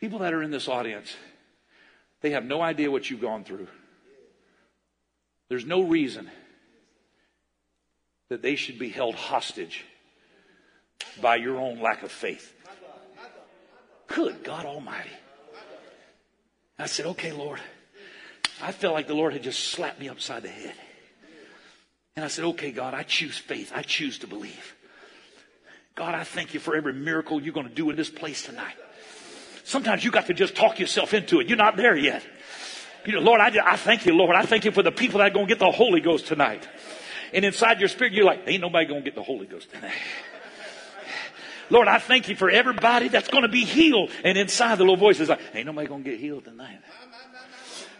[0.00, 1.14] people that are in this audience,
[2.20, 3.68] they have no idea what you've gone through.
[5.48, 6.30] There's no reason
[8.30, 9.84] that they should be held hostage
[11.20, 12.54] by your own lack of faith.
[14.06, 15.10] Good God Almighty.
[16.78, 17.60] I said, okay, Lord.
[18.62, 20.74] I felt like the Lord had just slapped me upside the head.
[22.16, 23.72] And I said, okay, God, I choose faith.
[23.74, 24.74] I choose to believe.
[25.96, 28.74] God, I thank you for every miracle you're going to do in this place tonight.
[29.64, 31.48] Sometimes you got to just talk yourself into it.
[31.48, 32.22] You're not there yet.
[33.04, 34.36] You know, Lord, I, I thank you, Lord.
[34.36, 36.68] I thank you for the people that are going to get the Holy Ghost tonight.
[37.32, 39.92] And inside your spirit, you're like, ain't nobody going to get the Holy Ghost tonight.
[41.70, 44.10] Lord, I thank you for everybody that's going to be healed.
[44.22, 46.78] And inside the little voice is like, ain't nobody going to get healed tonight.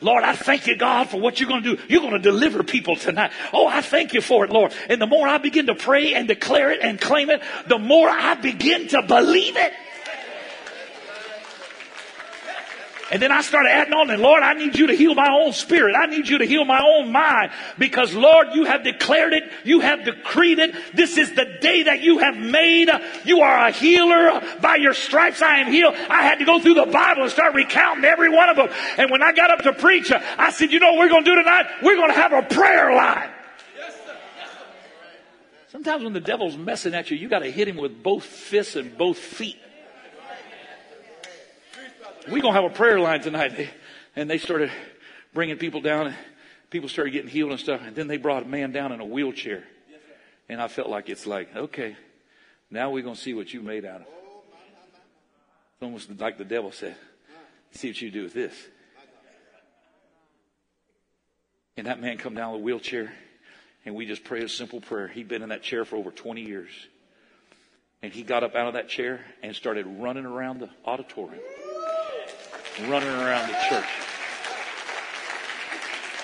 [0.00, 1.83] Lord, I thank you, God, for what you're going to do.
[1.88, 3.31] You're going to deliver people tonight.
[3.53, 4.74] Oh, I thank you for it, Lord.
[4.88, 8.09] And the more I begin to pray and declare it and claim it, the more
[8.09, 9.72] I begin to believe it.
[13.11, 15.53] And then I started adding on, and Lord, I need you to heal my own
[15.53, 15.95] spirit.
[15.95, 19.45] I need you to heal my own mind because Lord, you have declared it.
[19.62, 20.75] You have decreed it.
[20.95, 22.88] This is the day that you have made.
[23.25, 24.40] You are a healer.
[24.62, 25.95] By your stripes I am healed.
[25.95, 28.71] I had to go through the Bible and start recounting every one of them.
[28.97, 31.31] And when I got up to preach, I said, you know what we're going to
[31.31, 31.67] do tonight?
[31.83, 33.31] We're going to have a prayer line.
[35.69, 38.77] Sometimes when the devil's messing at you, you got to hit him with both fists
[38.77, 39.59] and both feet.
[42.27, 43.69] We're going to have a prayer line tonight.
[44.17, 44.71] And they started
[45.35, 46.17] bringing people down and
[46.71, 47.83] people started getting healed and stuff.
[47.85, 49.65] And then they brought a man down in a wheelchair.
[50.49, 51.97] And I felt like it's like, okay,
[52.71, 54.07] now we're going to see what you made out of.
[54.07, 56.97] It's almost like the devil said,
[57.73, 58.55] see what you do with this.
[61.77, 63.13] And that man come down with a wheelchair
[63.85, 65.09] and we just prayed a simple prayer.
[65.09, 66.71] He'd been in that chair for over 20 years.
[68.01, 71.43] And he got up out of that chair and started running around the auditorium
[72.83, 73.89] running around the church.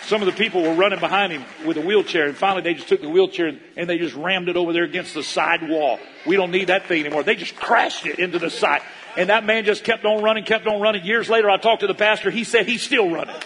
[0.02, 2.88] Some of the people were running behind him with a wheelchair, and finally they just
[2.88, 6.00] took the wheelchair and, they just rammed it over there against the side wall.
[6.26, 7.22] We don't need that thing anymore.
[7.22, 8.82] They just crashed it into the side.
[9.16, 11.04] And that man just kept on running, kept on running.
[11.04, 12.30] Years later, I talked to the pastor.
[12.30, 13.36] He said he's still running.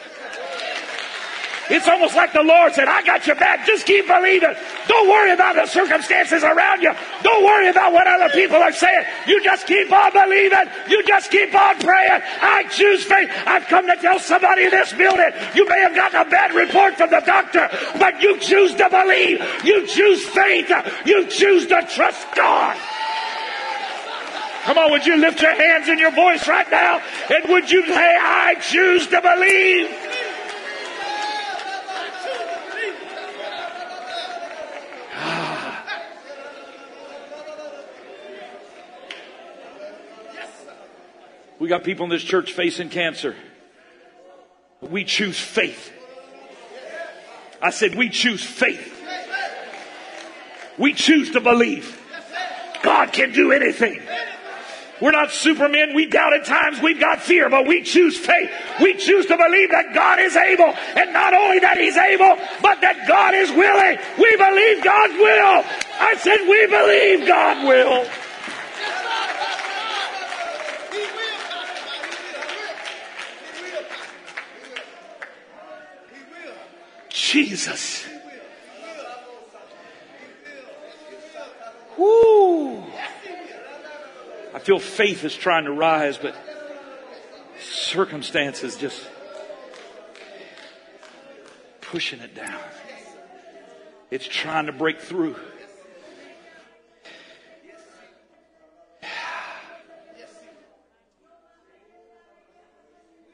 [1.71, 3.67] It's almost like the Lord said, I got your back.
[3.67, 4.55] Just keep believing.
[4.87, 6.93] Don't worry about the circumstances around you.
[7.23, 9.05] Don't worry about what other people are saying.
[9.27, 10.69] You just keep on believing.
[10.89, 12.21] You just keep on praying.
[12.41, 13.31] I choose faith.
[13.47, 16.97] I've come to tell somebody in this building, you may have gotten a bad report
[16.97, 19.41] from the doctor, but you choose to believe.
[19.65, 20.71] You choose faith.
[21.07, 22.77] You choose to trust God.
[24.65, 27.03] Come on, would you lift your hands and your voice right now?
[27.29, 30.14] And would you say, I choose to believe?
[41.65, 43.35] We got people in this church facing cancer.
[44.83, 45.91] We choose faith.
[47.63, 48.93] I said, we choose faith.
[50.77, 51.99] We choose to believe.
[52.83, 54.03] God can do anything.
[55.01, 55.95] We're not supermen.
[55.95, 56.83] We doubt at times.
[56.83, 58.51] We've got fear, but we choose faith.
[58.83, 60.67] We choose to believe that God is able.
[60.67, 63.99] And not only that He's able, but that God is willing.
[64.19, 65.65] We believe God will.
[65.99, 68.24] I said, we believe God will.
[77.35, 78.07] Jesus.
[81.99, 82.81] Woo.
[84.55, 86.37] I feel faith is trying to rise, but
[87.59, 89.05] circumstances just
[91.81, 92.61] pushing it down.
[94.13, 95.35] It's trying to break through.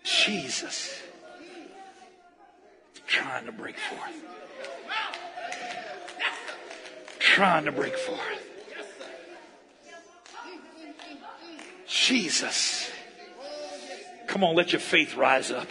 [0.02, 1.00] Jesus
[3.10, 4.24] trying to break forth.
[7.40, 8.20] Trying to break forth.
[11.88, 12.90] Jesus.
[14.26, 15.68] Come on, let your faith rise up.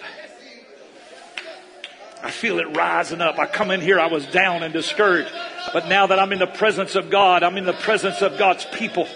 [2.24, 3.38] I feel it rising up.
[3.38, 5.30] I come in here, I was down and discouraged.
[5.72, 8.66] But now that I'm in the presence of God, I'm in the presence of God's
[8.66, 9.08] people.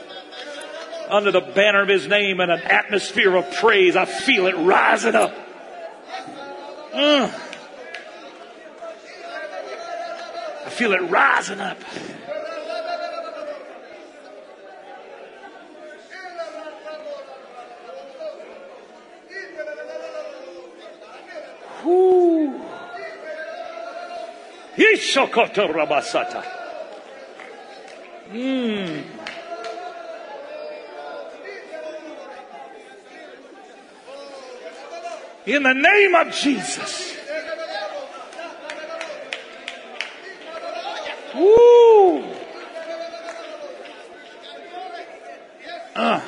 [1.10, 5.16] Under the banner of His name and an atmosphere of praise, I feel it rising
[5.16, 5.34] up.
[6.94, 7.34] Mm.
[10.70, 11.80] feel it rising up.
[24.76, 26.44] Ishokoto Rabasata.
[28.32, 29.04] Mm.
[35.46, 37.18] In the name of Jesus.
[41.36, 42.24] Woo!
[45.96, 46.22] Uh.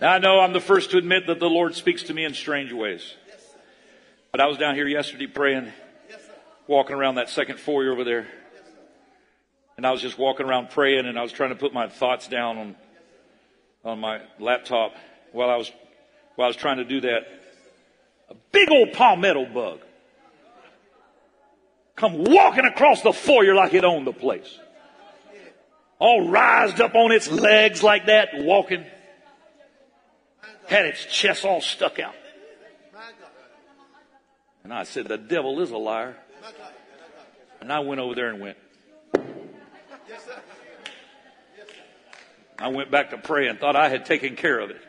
[0.00, 2.32] Now I know I'm the first to admit that the Lord speaks to me in
[2.32, 3.14] strange ways.
[4.32, 5.70] But I was down here yesterday praying,
[6.66, 8.26] walking around that second foyer over there.
[9.76, 12.28] And I was just walking around praying and I was trying to put my thoughts
[12.28, 12.76] down on,
[13.84, 14.94] on my laptop
[15.32, 15.70] while I was,
[16.36, 17.26] while I was trying to do that.
[18.30, 19.80] A big old palmetto bug
[21.96, 24.58] come walking across the foyer like it owned the place.
[25.98, 28.86] All rised up on its legs like that, walking.
[30.70, 32.14] Had its chest all stuck out.
[34.62, 36.16] And I said, the devil is a liar.
[37.60, 38.56] And I went over there and went.
[42.56, 44.80] I went back to pray and thought I had taken care of it.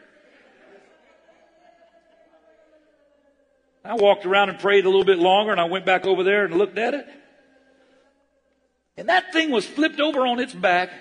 [3.83, 6.45] I walked around and prayed a little bit longer and I went back over there
[6.45, 7.07] and looked at it.
[8.97, 10.91] And that thing was flipped over on its back,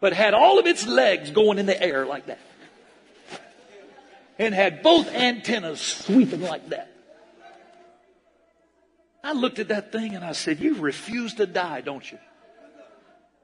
[0.00, 2.38] but had all of its legs going in the air like that.
[4.38, 6.92] And had both antennas sweeping like that.
[9.24, 12.18] I looked at that thing and I said, You refuse to die, don't you?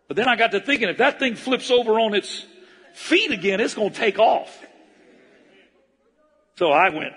[0.06, 2.44] But then I got to thinking, if that thing flips over on its
[2.92, 4.64] feet again, it's going to take off.
[6.56, 7.14] So I went.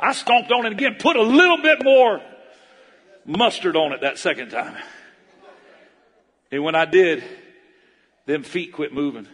[0.00, 2.20] I stomped on it again, put a little bit more
[3.24, 4.76] mustard on it that second time.
[6.52, 7.24] And when I did,
[8.26, 9.26] them feet quit moving.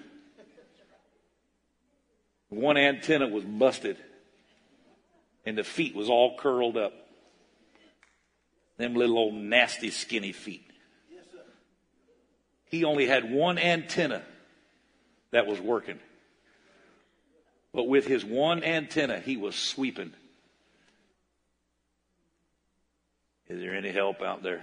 [2.48, 3.98] One antenna was busted
[5.44, 6.92] and the feet was all curled up.
[8.78, 10.64] Them little old nasty skinny feet.
[12.66, 14.22] He only had one antenna
[15.32, 15.98] that was working.
[17.72, 20.12] But with his one antenna, he was sweeping.
[23.48, 24.62] Is there any help out there?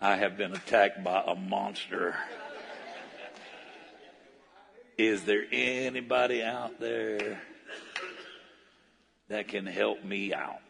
[0.00, 2.16] I have been attacked by a monster.
[4.96, 7.42] Is there anybody out there
[9.28, 10.60] that can help me out?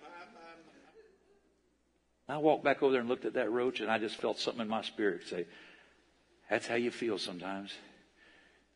[2.29, 4.63] I walked back over there and looked at that roach, and I just felt something
[4.63, 5.47] in my spirit say,
[6.49, 7.73] That's how you feel sometimes.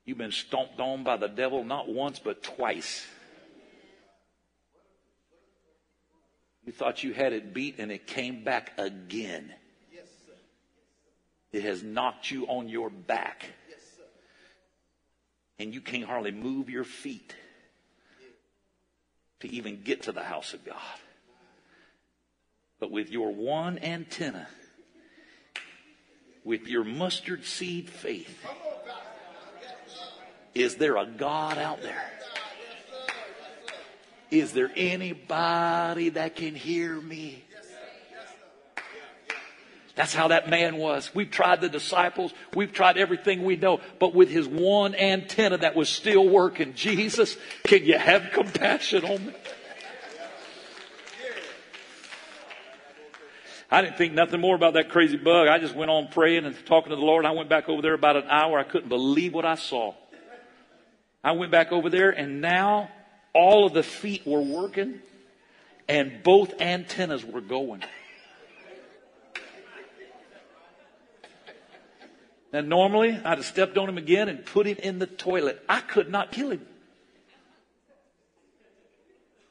[0.05, 3.07] You've been stomped on by the devil not once, but twice.
[6.65, 9.53] You thought you had it beat and it came back again.
[11.55, 13.47] It has knocked you on your back.
[15.61, 17.33] And you can't hardly move your feet
[19.39, 20.99] to even get to the house of God.
[22.81, 24.49] But with your one antenna,
[26.43, 28.45] with your mustard seed faith,
[30.57, 32.11] is there a God out there?
[34.33, 37.45] Is there anybody that can hear me?
[39.95, 41.15] That's how that man was.
[41.15, 42.33] We've tried the disciples.
[42.55, 43.81] We've tried everything we know.
[44.01, 49.27] But with his one antenna that was still working, Jesus, can you have compassion on
[49.27, 49.35] me?
[53.71, 55.49] I didn't think nothing more about that crazy bug.
[55.49, 57.25] I just went on praying and talking to the Lord.
[57.25, 58.59] I went back over there about an hour.
[58.59, 59.95] I couldn't believe what I saw.
[61.23, 62.91] I went back over there and now
[63.33, 65.01] all of the feet were working
[65.89, 67.83] and both antennas were going.
[72.55, 75.61] Now, normally I'd have stepped on him again and put him in the toilet.
[75.69, 76.65] I could not kill him.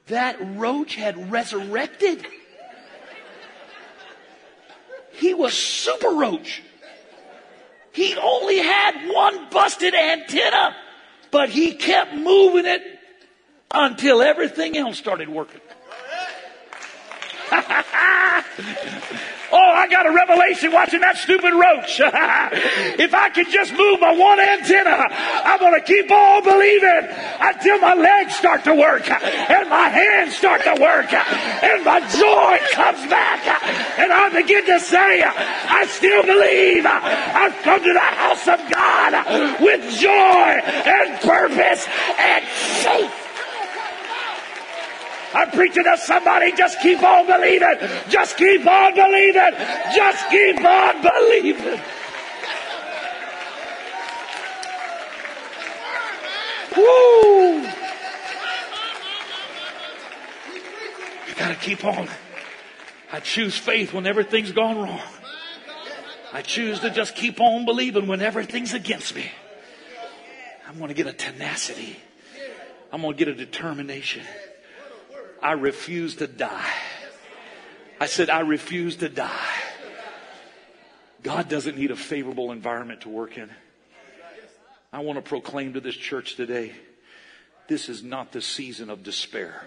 [0.08, 2.26] That roach had resurrected.
[5.12, 6.64] He was super roach.
[7.92, 10.74] He only had one busted antenna
[11.30, 12.82] but he kept moving it
[13.72, 15.60] until everything else started working.
[19.56, 22.02] Oh, I got a revelation watching that stupid roach.
[22.98, 27.06] if I could just move my one antenna, I'm going to keep on believing
[27.40, 32.58] until my legs start to work and my hands start to work and my joy
[32.74, 33.46] comes back.
[34.00, 39.62] And I begin to say, I still believe I've come to the house of God
[39.62, 41.86] with joy and purpose
[42.18, 42.44] and
[42.82, 43.23] faith.
[45.34, 46.52] I'm preaching to somebody.
[46.54, 47.76] Just keep on believing.
[48.10, 49.52] Just keep on believing.
[49.96, 51.82] Just keep on believing.
[56.78, 57.62] Woo!
[61.28, 62.08] You gotta keep on.
[63.12, 65.02] I choose faith when everything's gone wrong.
[66.34, 69.30] I choose to just keep on believing when everything's against me.
[70.68, 72.00] I'm going to get a tenacity.
[72.92, 74.24] I'm going to get a determination.
[75.44, 76.74] I refuse to die.
[78.00, 79.52] I said, I refuse to die.
[81.22, 83.50] God doesn't need a favorable environment to work in.
[84.92, 86.74] I want to proclaim to this church today
[87.68, 89.64] this is not the season of despair.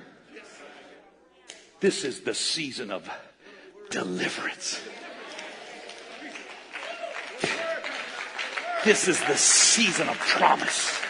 [1.80, 3.08] This is the season of
[3.90, 4.80] deliverance.
[8.84, 11.00] This is the season of promise.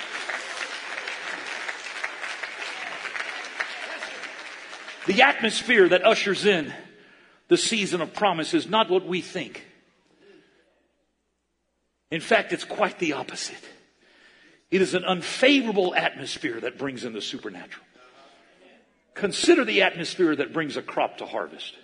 [5.06, 6.72] The atmosphere that ushers in
[7.48, 9.64] the season of promise is not what we think.
[12.10, 13.62] In fact, it's quite the opposite.
[14.70, 17.86] It is an unfavorable atmosphere that brings in the supernatural.
[19.14, 21.74] Consider the atmosphere that brings a crop to harvest.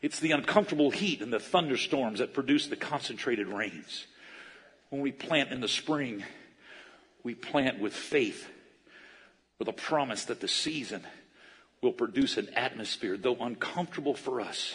[0.00, 4.06] It's the uncomfortable heat and the thunderstorms that produce the concentrated rains.
[4.90, 6.24] When we plant in the spring,
[7.22, 8.48] we plant with faith,
[9.58, 11.02] with a promise that the season
[11.82, 14.74] will produce an atmosphere, though uncomfortable for us,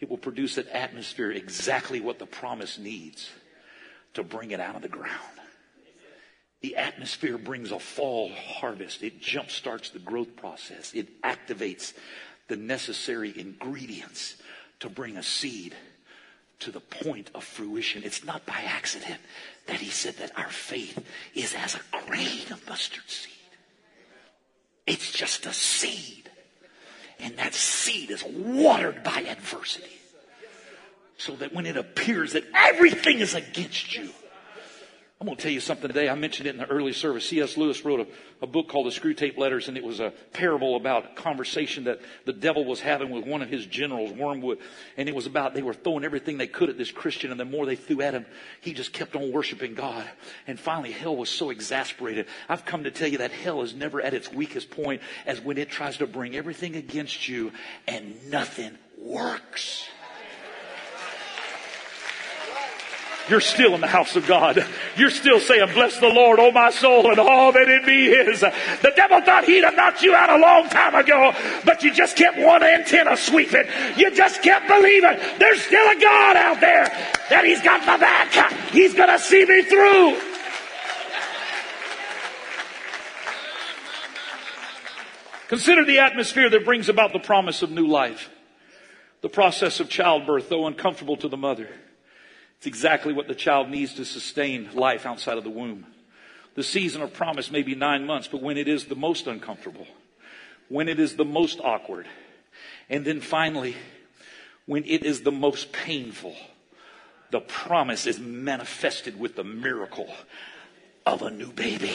[0.00, 3.30] it will produce an atmosphere exactly what the promise needs
[4.14, 5.38] to bring it out of the ground.
[6.60, 9.02] The atmosphere brings a fall harvest.
[9.02, 10.94] It jumpstarts the growth process.
[10.94, 11.92] It activates
[12.48, 14.36] the necessary ingredients
[14.80, 15.74] to bring a seed
[16.60, 18.02] to the point of fruition.
[18.02, 19.20] It's not by accident
[19.66, 23.33] that he said that our faith is as a grain of mustard seed.
[24.86, 26.30] It's just a seed.
[27.18, 29.86] And that seed is watered by adversity.
[31.16, 34.10] So that when it appears that everything is against you,
[35.20, 36.08] I'm going to tell you something today.
[36.08, 37.28] I mentioned it in the early service.
[37.28, 37.56] C.S.
[37.56, 38.06] Lewis wrote a,
[38.42, 42.00] a, book called The Screwtape Letters, and it was a parable about a conversation that
[42.24, 44.58] the devil was having with one of his generals, Wormwood.
[44.96, 47.44] And it was about they were throwing everything they could at this Christian, and the
[47.44, 48.26] more they threw at him,
[48.60, 50.04] he just kept on worshiping God.
[50.48, 52.26] And finally, hell was so exasperated.
[52.48, 55.58] I've come to tell you that hell is never at its weakest point as when
[55.58, 57.52] it tries to bring everything against you
[57.86, 59.86] and nothing works.
[63.28, 64.64] You're still in the house of God.
[64.96, 68.40] You're still saying, bless the Lord, oh my soul, and all that in me is.
[68.40, 71.32] The devil thought he'd have knocked you out a long time ago,
[71.64, 73.64] but you just kept one antenna sweeping.
[73.96, 76.84] You just kept believing there's still a God out there
[77.30, 78.52] that he's got my back.
[78.70, 80.20] He's gonna see me through.
[85.48, 88.30] Consider the atmosphere that brings about the promise of new life.
[89.20, 91.68] The process of childbirth, though uncomfortable to the mother
[92.64, 95.84] it's exactly what the child needs to sustain life outside of the womb.
[96.54, 99.86] The season of promise may be nine months, but when it is the most uncomfortable,
[100.70, 102.06] when it is the most awkward,
[102.88, 103.76] and then finally,
[104.64, 106.34] when it is the most painful,
[107.30, 110.08] the promise is manifested with the miracle
[111.04, 111.92] of a new baby.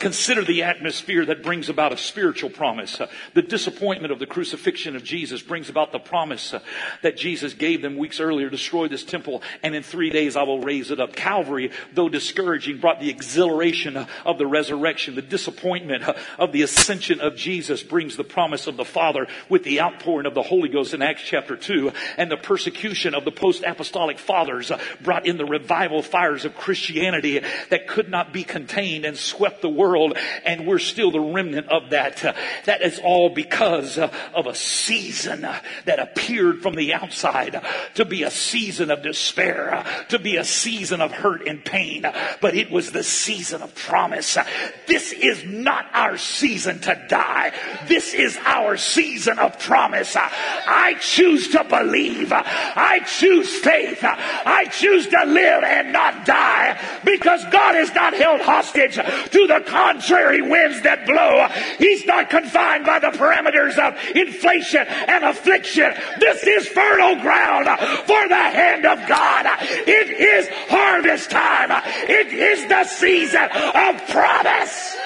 [0.00, 2.98] Consider the atmosphere that brings about a spiritual promise.
[2.98, 6.60] Uh, the disappointment of the crucifixion of Jesus brings about the promise uh,
[7.02, 10.62] that Jesus gave them weeks earlier, destroy this temple and in three days I will
[10.62, 11.14] raise it up.
[11.14, 15.16] Calvary, though discouraging, brought the exhilaration uh, of the resurrection.
[15.16, 16.04] The disappointment
[16.38, 20.32] of the ascension of Jesus brings the promise of the Father with the outpouring of
[20.32, 24.72] the Holy Ghost in Acts chapter 2 and the persecution of the post-apostolic fathers
[25.02, 29.68] brought in the revival fires of Christianity that could not be contained and swept the
[29.68, 32.36] world world and we're still the remnant of that.
[32.64, 37.60] That is all because of a season that appeared from the outside
[37.94, 42.02] to be a season of despair, to be a season of hurt and pain,
[42.40, 44.38] but it was the season of promise.
[44.86, 47.52] This is not our season to die.
[47.86, 50.16] This is our season of promise.
[50.16, 52.32] I choose to believe.
[52.32, 54.00] I choose faith.
[54.02, 59.62] I choose to live and not die because God is not held hostage to the
[59.80, 61.46] contrary winds that blow.
[61.78, 65.92] He's not confined by the parameters of inflation and affliction.
[66.18, 67.66] This is fertile ground
[68.06, 69.46] for the hand of God.
[69.60, 71.70] It is harvest time.
[72.08, 74.96] It is the season of promise.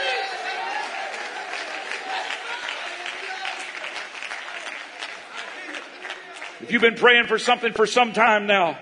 [6.61, 8.79] If you've been praying for something for some time now,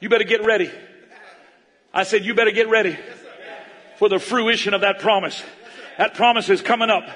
[0.00, 0.70] you better get ready.
[1.92, 2.96] I said, you better get ready
[3.98, 5.42] for the fruition of that promise.
[5.98, 7.08] That promise is coming up.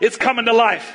[0.00, 0.94] It's coming to life.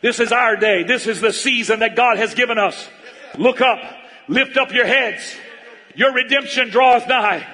[0.00, 0.84] This is our day.
[0.84, 2.88] This is the season that God has given us.
[3.36, 3.78] Look up.
[4.28, 5.36] Lift up your heads.
[5.94, 7.46] Your redemption draweth nigh.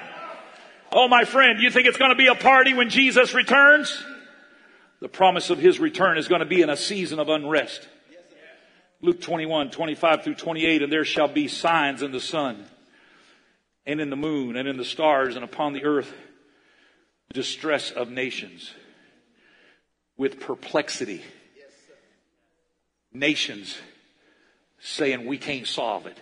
[0.93, 4.05] Oh, my friend, you think it's going to be a party when Jesus returns?
[5.01, 7.89] The promise of his return is going to be in a season of unrest.
[9.01, 12.65] Luke 21, 25 through 28, and there shall be signs in the sun
[13.87, 16.13] and in the moon and in the stars and upon the earth
[17.35, 18.72] distress of nations,
[20.16, 21.22] with perplexity.
[23.12, 23.76] Nations
[24.78, 26.16] saying we can't solve it.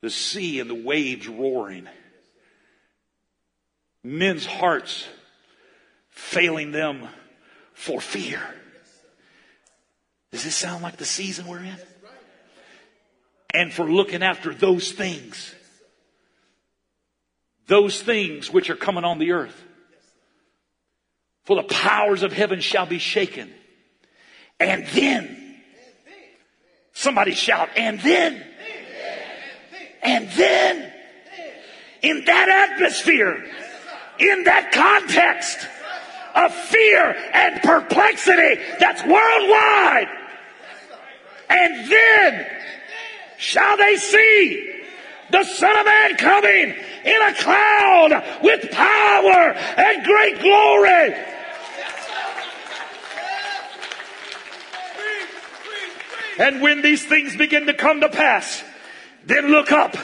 [0.00, 1.88] the sea and the waves roaring,
[4.04, 5.06] men's hearts
[6.08, 7.08] failing them
[7.72, 8.40] for fear.
[10.30, 11.76] Does this sound like the season we're in?
[13.54, 15.54] And for looking after those things.
[17.66, 19.64] Those things which are coming on the earth.
[21.48, 23.50] For the powers of heaven shall be shaken.
[24.60, 25.56] And then,
[26.92, 28.44] somebody shout, and then,
[30.02, 30.92] and then,
[32.02, 33.50] in that atmosphere,
[34.18, 35.66] in that context
[36.34, 40.08] of fear and perplexity that's worldwide,
[41.48, 42.46] and then
[43.38, 44.82] shall they see
[45.30, 46.74] the Son of Man coming
[47.06, 51.27] in a cloud with power and great glory.
[56.38, 58.62] And when these things begin to come to pass,
[59.24, 59.96] then look up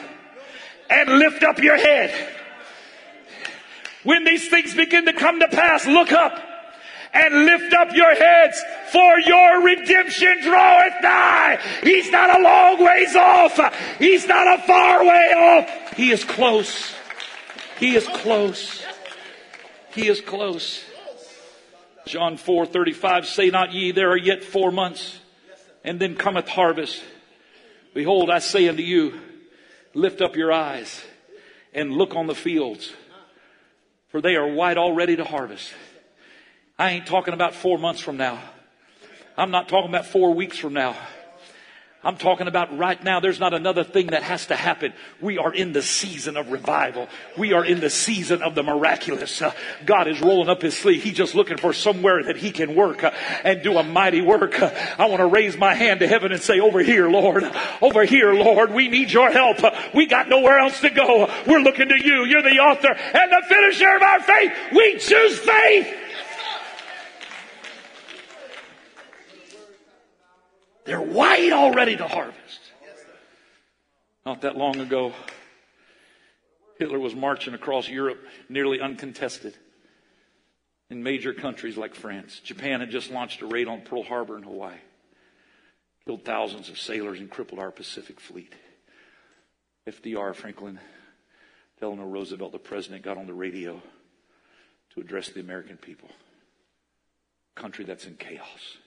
[0.91, 2.13] and lift up your head.
[4.03, 6.39] When these things begin to come to pass, look up
[7.15, 11.61] and lift up your heads for your redemption draweth nigh.
[11.83, 13.99] He's not a long ways off.
[13.99, 15.97] He's not a far way off.
[15.97, 16.93] He is close.
[17.79, 18.85] He is close.
[19.95, 20.85] He is close.
[22.07, 25.19] John 4 35, say not ye, there are yet four months,
[25.85, 27.03] and then cometh harvest.
[27.95, 29.21] Behold, I say unto you,
[29.93, 31.05] lift up your eyes
[31.73, 32.93] and look on the fields,
[34.09, 35.73] for they are white already to harvest.
[36.79, 38.41] I ain't talking about four months from now.
[39.37, 40.97] I'm not talking about four weeks from now.
[42.05, 43.21] I'm talking about right now.
[43.21, 44.93] There's not another thing that has to happen.
[45.21, 47.09] We are in the season of revival.
[47.39, 49.41] We are in the season of the miraculous.
[49.41, 49.53] Uh,
[49.87, 51.03] God is rolling up his sleeve.
[51.03, 54.61] He's just looking for somewhere that he can work uh, and do a mighty work.
[54.61, 57.45] Uh, I want to raise my hand to heaven and say, over here, Lord,
[57.81, 59.59] over here, Lord, we need your help.
[59.95, 61.31] We got nowhere else to go.
[61.47, 62.27] We're looking to you.
[62.27, 64.53] You're the author and the finisher of our faith.
[64.73, 66.04] We choose faith.
[70.85, 72.61] They're white already to harvest.
[74.27, 75.13] Not that long ago,
[76.79, 78.19] Hitler was marching across Europe
[78.49, 79.55] nearly uncontested
[80.91, 82.41] in major countries like France.
[82.41, 84.77] Japan had just launched a raid on Pearl Harbor in Hawaii,
[86.05, 88.55] killed thousands of sailors and crippled our Pacific fleet.
[89.89, 90.81] FDR, Franklin
[91.81, 93.83] Delano Roosevelt, the president, got on the radio
[94.95, 96.09] to address the American people.
[97.57, 98.79] A country that's in chaos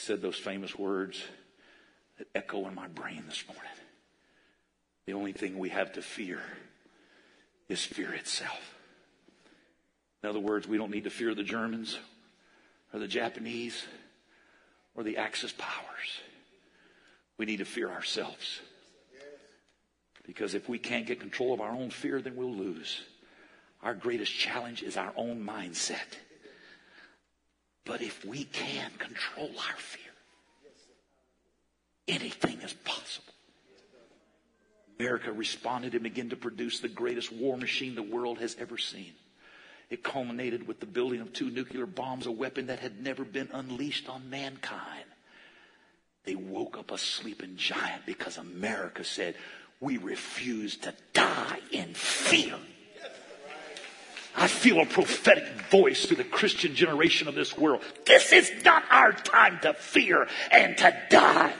[0.00, 1.22] said those famous words
[2.18, 3.64] that echo in my brain this morning.
[5.06, 6.40] The only thing we have to fear
[7.68, 8.74] is fear itself.
[10.22, 11.98] In other words, we don't need to fear the Germans
[12.92, 13.84] or the Japanese
[14.94, 16.20] or the Axis powers.
[17.38, 18.60] We need to fear ourselves.
[20.26, 23.02] Because if we can't get control of our own fear, then we'll lose.
[23.82, 26.16] Our greatest challenge is our own mindset.
[27.86, 30.12] But if we can control our fear,
[32.08, 33.32] anything is possible.
[34.98, 39.12] America responded and began to produce the greatest war machine the world has ever seen.
[39.88, 43.48] It culminated with the building of two nuclear bombs, a weapon that had never been
[43.52, 45.04] unleashed on mankind.
[46.24, 49.36] They woke up a sleeping giant because America said,
[49.78, 52.56] We refuse to die in fear.
[54.36, 57.82] I feel a prophetic voice through the Christian generation of this world.
[58.04, 61.52] This is not our time to fear and to die.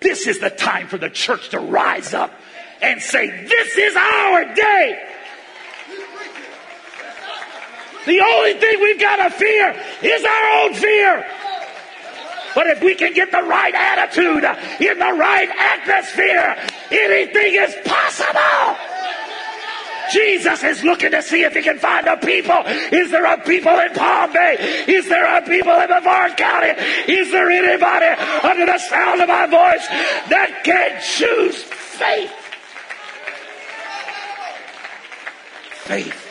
[0.00, 2.32] This is the time for the church to rise up
[2.80, 5.04] and say, This is our day.
[8.06, 11.26] The only thing we've got to fear is our own fear.
[12.54, 14.44] But if we can get the right attitude
[14.80, 16.56] in the right atmosphere,
[16.90, 18.87] anything is possible.
[20.12, 22.62] Jesus is looking to see if he can find a people.
[22.92, 24.84] Is there a people in Palm Bay?
[24.88, 26.68] Is there a people in Brevard County?
[27.12, 28.06] Is there anybody
[28.42, 29.86] under the sound of my voice
[30.28, 32.32] that can choose faith?
[35.84, 36.24] Faith.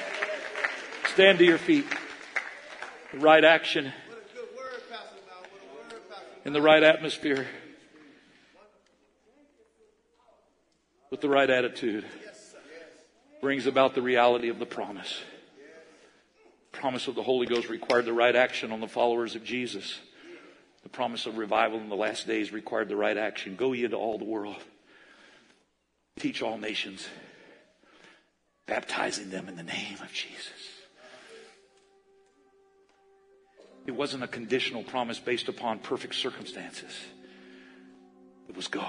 [1.13, 1.85] Stand to your feet.
[3.13, 3.91] The right action
[6.45, 7.45] in the right atmosphere
[11.09, 12.05] with the right attitude
[13.41, 15.21] brings about the reality of the promise.
[16.71, 19.99] The promise of the Holy Ghost required the right action on the followers of Jesus.
[20.83, 23.55] The promise of revival in the last days required the right action.
[23.55, 24.57] Go ye into all the world.
[26.19, 27.07] Teach all nations,
[28.65, 30.51] baptizing them in the name of Jesus.
[33.85, 36.91] It wasn't a conditional promise based upon perfect circumstances.
[38.49, 38.85] It was go.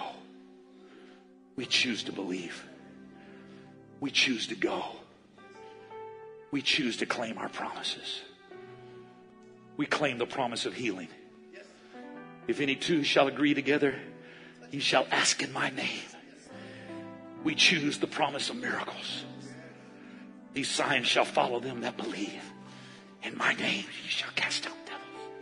[1.54, 2.64] We choose to believe.
[4.00, 4.84] We choose to go.
[6.50, 8.22] We choose to claim our promises.
[9.76, 11.08] We claim the promise of healing.
[12.46, 13.94] If any two shall agree together,
[14.70, 16.02] you shall ask in my name.
[17.44, 19.24] We choose the promise of miracles.
[20.54, 22.42] These signs shall follow them that believe.
[23.22, 25.32] In my name you shall cast out devils.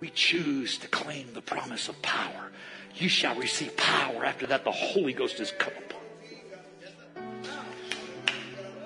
[0.00, 2.50] We choose to claim the promise of power.
[2.96, 4.24] You shall receive power.
[4.24, 6.01] After that, the Holy Ghost is come upon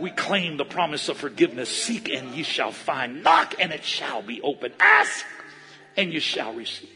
[0.00, 1.68] we claim the promise of forgiveness.
[1.68, 3.22] Seek and you shall find.
[3.22, 4.72] Knock and it shall be open.
[4.80, 5.24] Ask
[5.96, 6.95] and you shall receive.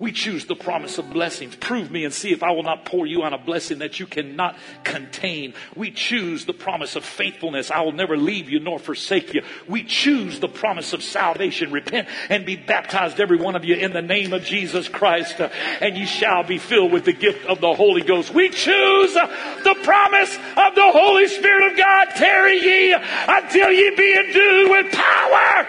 [0.00, 1.56] We choose the promise of blessings.
[1.56, 4.06] Prove me and see if I will not pour you on a blessing that you
[4.06, 5.54] cannot contain.
[5.74, 7.72] We choose the promise of faithfulness.
[7.72, 9.42] I will never leave you nor forsake you.
[9.66, 11.72] We choose the promise of salvation.
[11.72, 15.48] Repent and be baptized, every one of you, in the name of Jesus Christ, uh,
[15.80, 18.32] and you shall be filled with the gift of the Holy Ghost.
[18.32, 22.06] We choose the promise of the Holy Spirit of God.
[22.14, 25.66] Tarry ye until ye be endued with power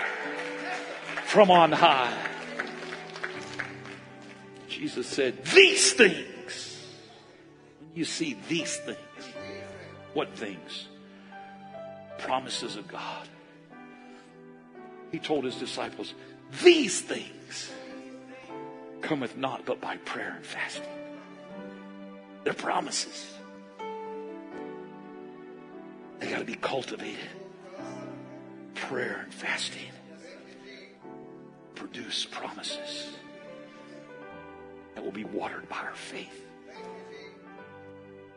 [1.25, 2.28] from on high.
[4.80, 6.86] Jesus said, These things.
[7.82, 8.97] When you see these things,
[10.13, 10.88] what things?
[12.17, 13.27] Promises of God.
[15.11, 16.13] He told his disciples,
[16.63, 17.71] These things
[19.01, 20.86] cometh not but by prayer and fasting.
[22.45, 23.34] They're promises.
[26.19, 27.19] They got to be cultivated.
[28.75, 29.91] Prayer and fasting
[31.75, 33.09] produce promises
[34.96, 36.46] that will be watered by our faith.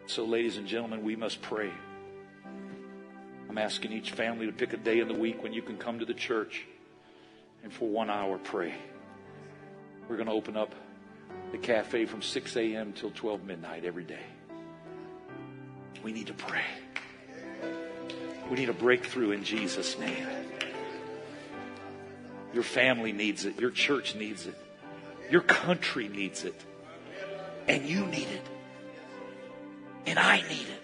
[0.07, 1.71] So, ladies and gentlemen, we must pray.
[3.49, 5.99] I'm asking each family to pick a day in the week when you can come
[5.99, 6.65] to the church
[7.63, 8.75] and for one hour pray.
[10.09, 10.75] We're going to open up
[11.53, 12.93] the cafe from 6 a.m.
[12.93, 14.25] till 12 midnight every day.
[16.03, 16.65] We need to pray.
[18.51, 20.27] We need a breakthrough in Jesus' name.
[22.53, 23.61] Your family needs it.
[23.61, 24.59] Your church needs it.
[25.33, 26.61] Your country needs it.
[27.66, 28.47] And you need it.
[30.05, 30.83] And I need it.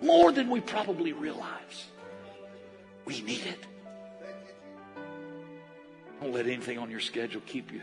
[0.00, 1.86] More than we probably realize.
[3.04, 3.66] We need it.
[6.20, 7.80] Don't let anything on your schedule keep you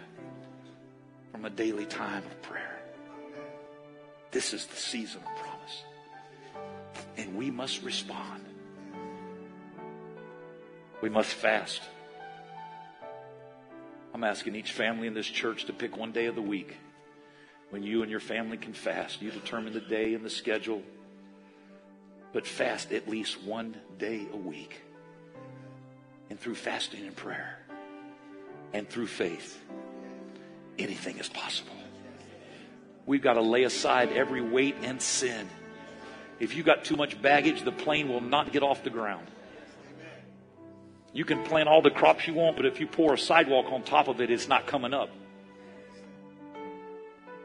[1.34, 2.80] from a daily time of prayer.
[4.32, 5.84] This is the season of promise.
[7.18, 8.46] And we must respond.
[11.02, 11.82] We must fast.
[14.14, 16.78] I'm asking each family in this church to pick one day of the week
[17.72, 19.22] when you and your family can fast.
[19.22, 20.84] You determine the day and the schedule,
[22.32, 24.82] but fast at least one day a week.
[26.30, 27.58] And through fasting and prayer
[28.74, 29.60] and through faith,
[30.78, 31.74] anything is possible.
[33.06, 35.50] We've got to lay aside every weight and sin.
[36.40, 39.28] If you've got too much baggage, the plane will not get off the ground.
[41.14, 43.84] You can plant all the crops you want, but if you pour a sidewalk on
[43.84, 45.10] top of it, it's not coming up.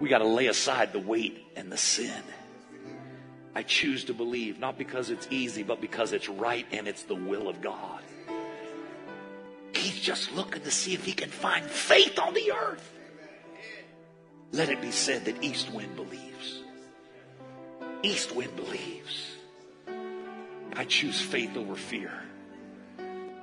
[0.01, 2.23] We got to lay aside the weight and the sin.
[3.55, 7.15] I choose to believe, not because it's easy, but because it's right and it's the
[7.15, 8.03] will of God.
[9.75, 12.93] He's just looking to see if he can find faith on the earth.
[14.53, 16.63] Let it be said that East Wind believes.
[18.03, 19.37] East Wind believes.
[20.75, 22.28] I choose faith over fear.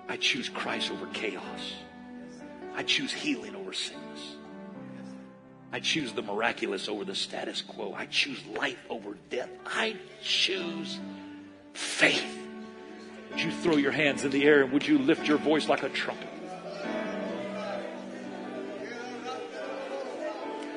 [0.08, 1.74] I choose Christ over chaos.
[2.76, 4.36] I choose healing over sickness.
[5.72, 7.94] I choose the miraculous over the status quo.
[7.94, 9.50] I choose life over death.
[9.66, 11.00] I choose
[11.74, 12.24] faith.
[13.32, 15.84] Would you throw your hands in the air and would you lift your voice like
[15.84, 16.30] a trumpet?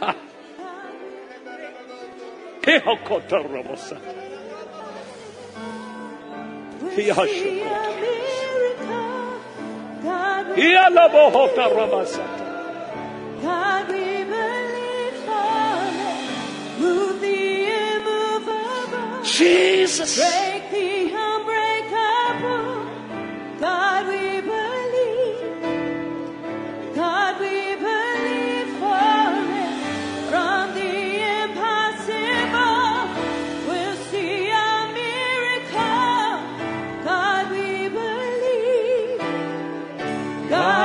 [0.00, 0.16] Ha.
[13.42, 16.80] God, we believe for.
[16.80, 19.22] Move the immovable.
[19.24, 20.16] Jesus.
[20.18, 21.07] Break the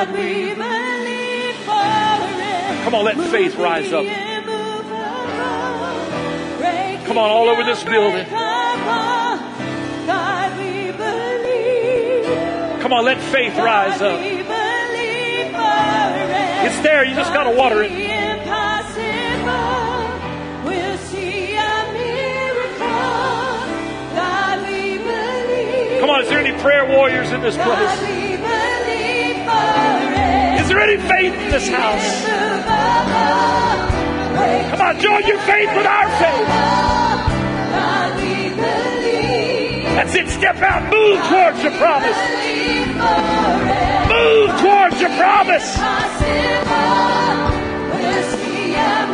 [0.05, 4.05] God we believe for Come on, let faith rise up.
[7.05, 8.25] Come on, all over this building.
[12.81, 14.19] Come on, let faith rise up.
[16.65, 17.91] It's there, you just got to water it.
[26.01, 28.12] Come on, is there any prayer warriors in this place?
[30.64, 32.26] Is there any faith in this house?
[34.72, 36.47] Come on, join your faith with our faith.
[39.93, 40.30] That's it.
[40.30, 40.84] Step out.
[40.89, 42.18] Move towards your promise.
[44.07, 45.78] Move towards your promise.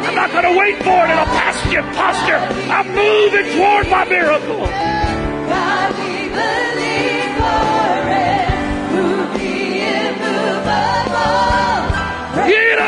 [0.06, 2.39] I'm not going to wait for it in a passive posture.
[2.72, 4.88] I'm moving toward my miracle.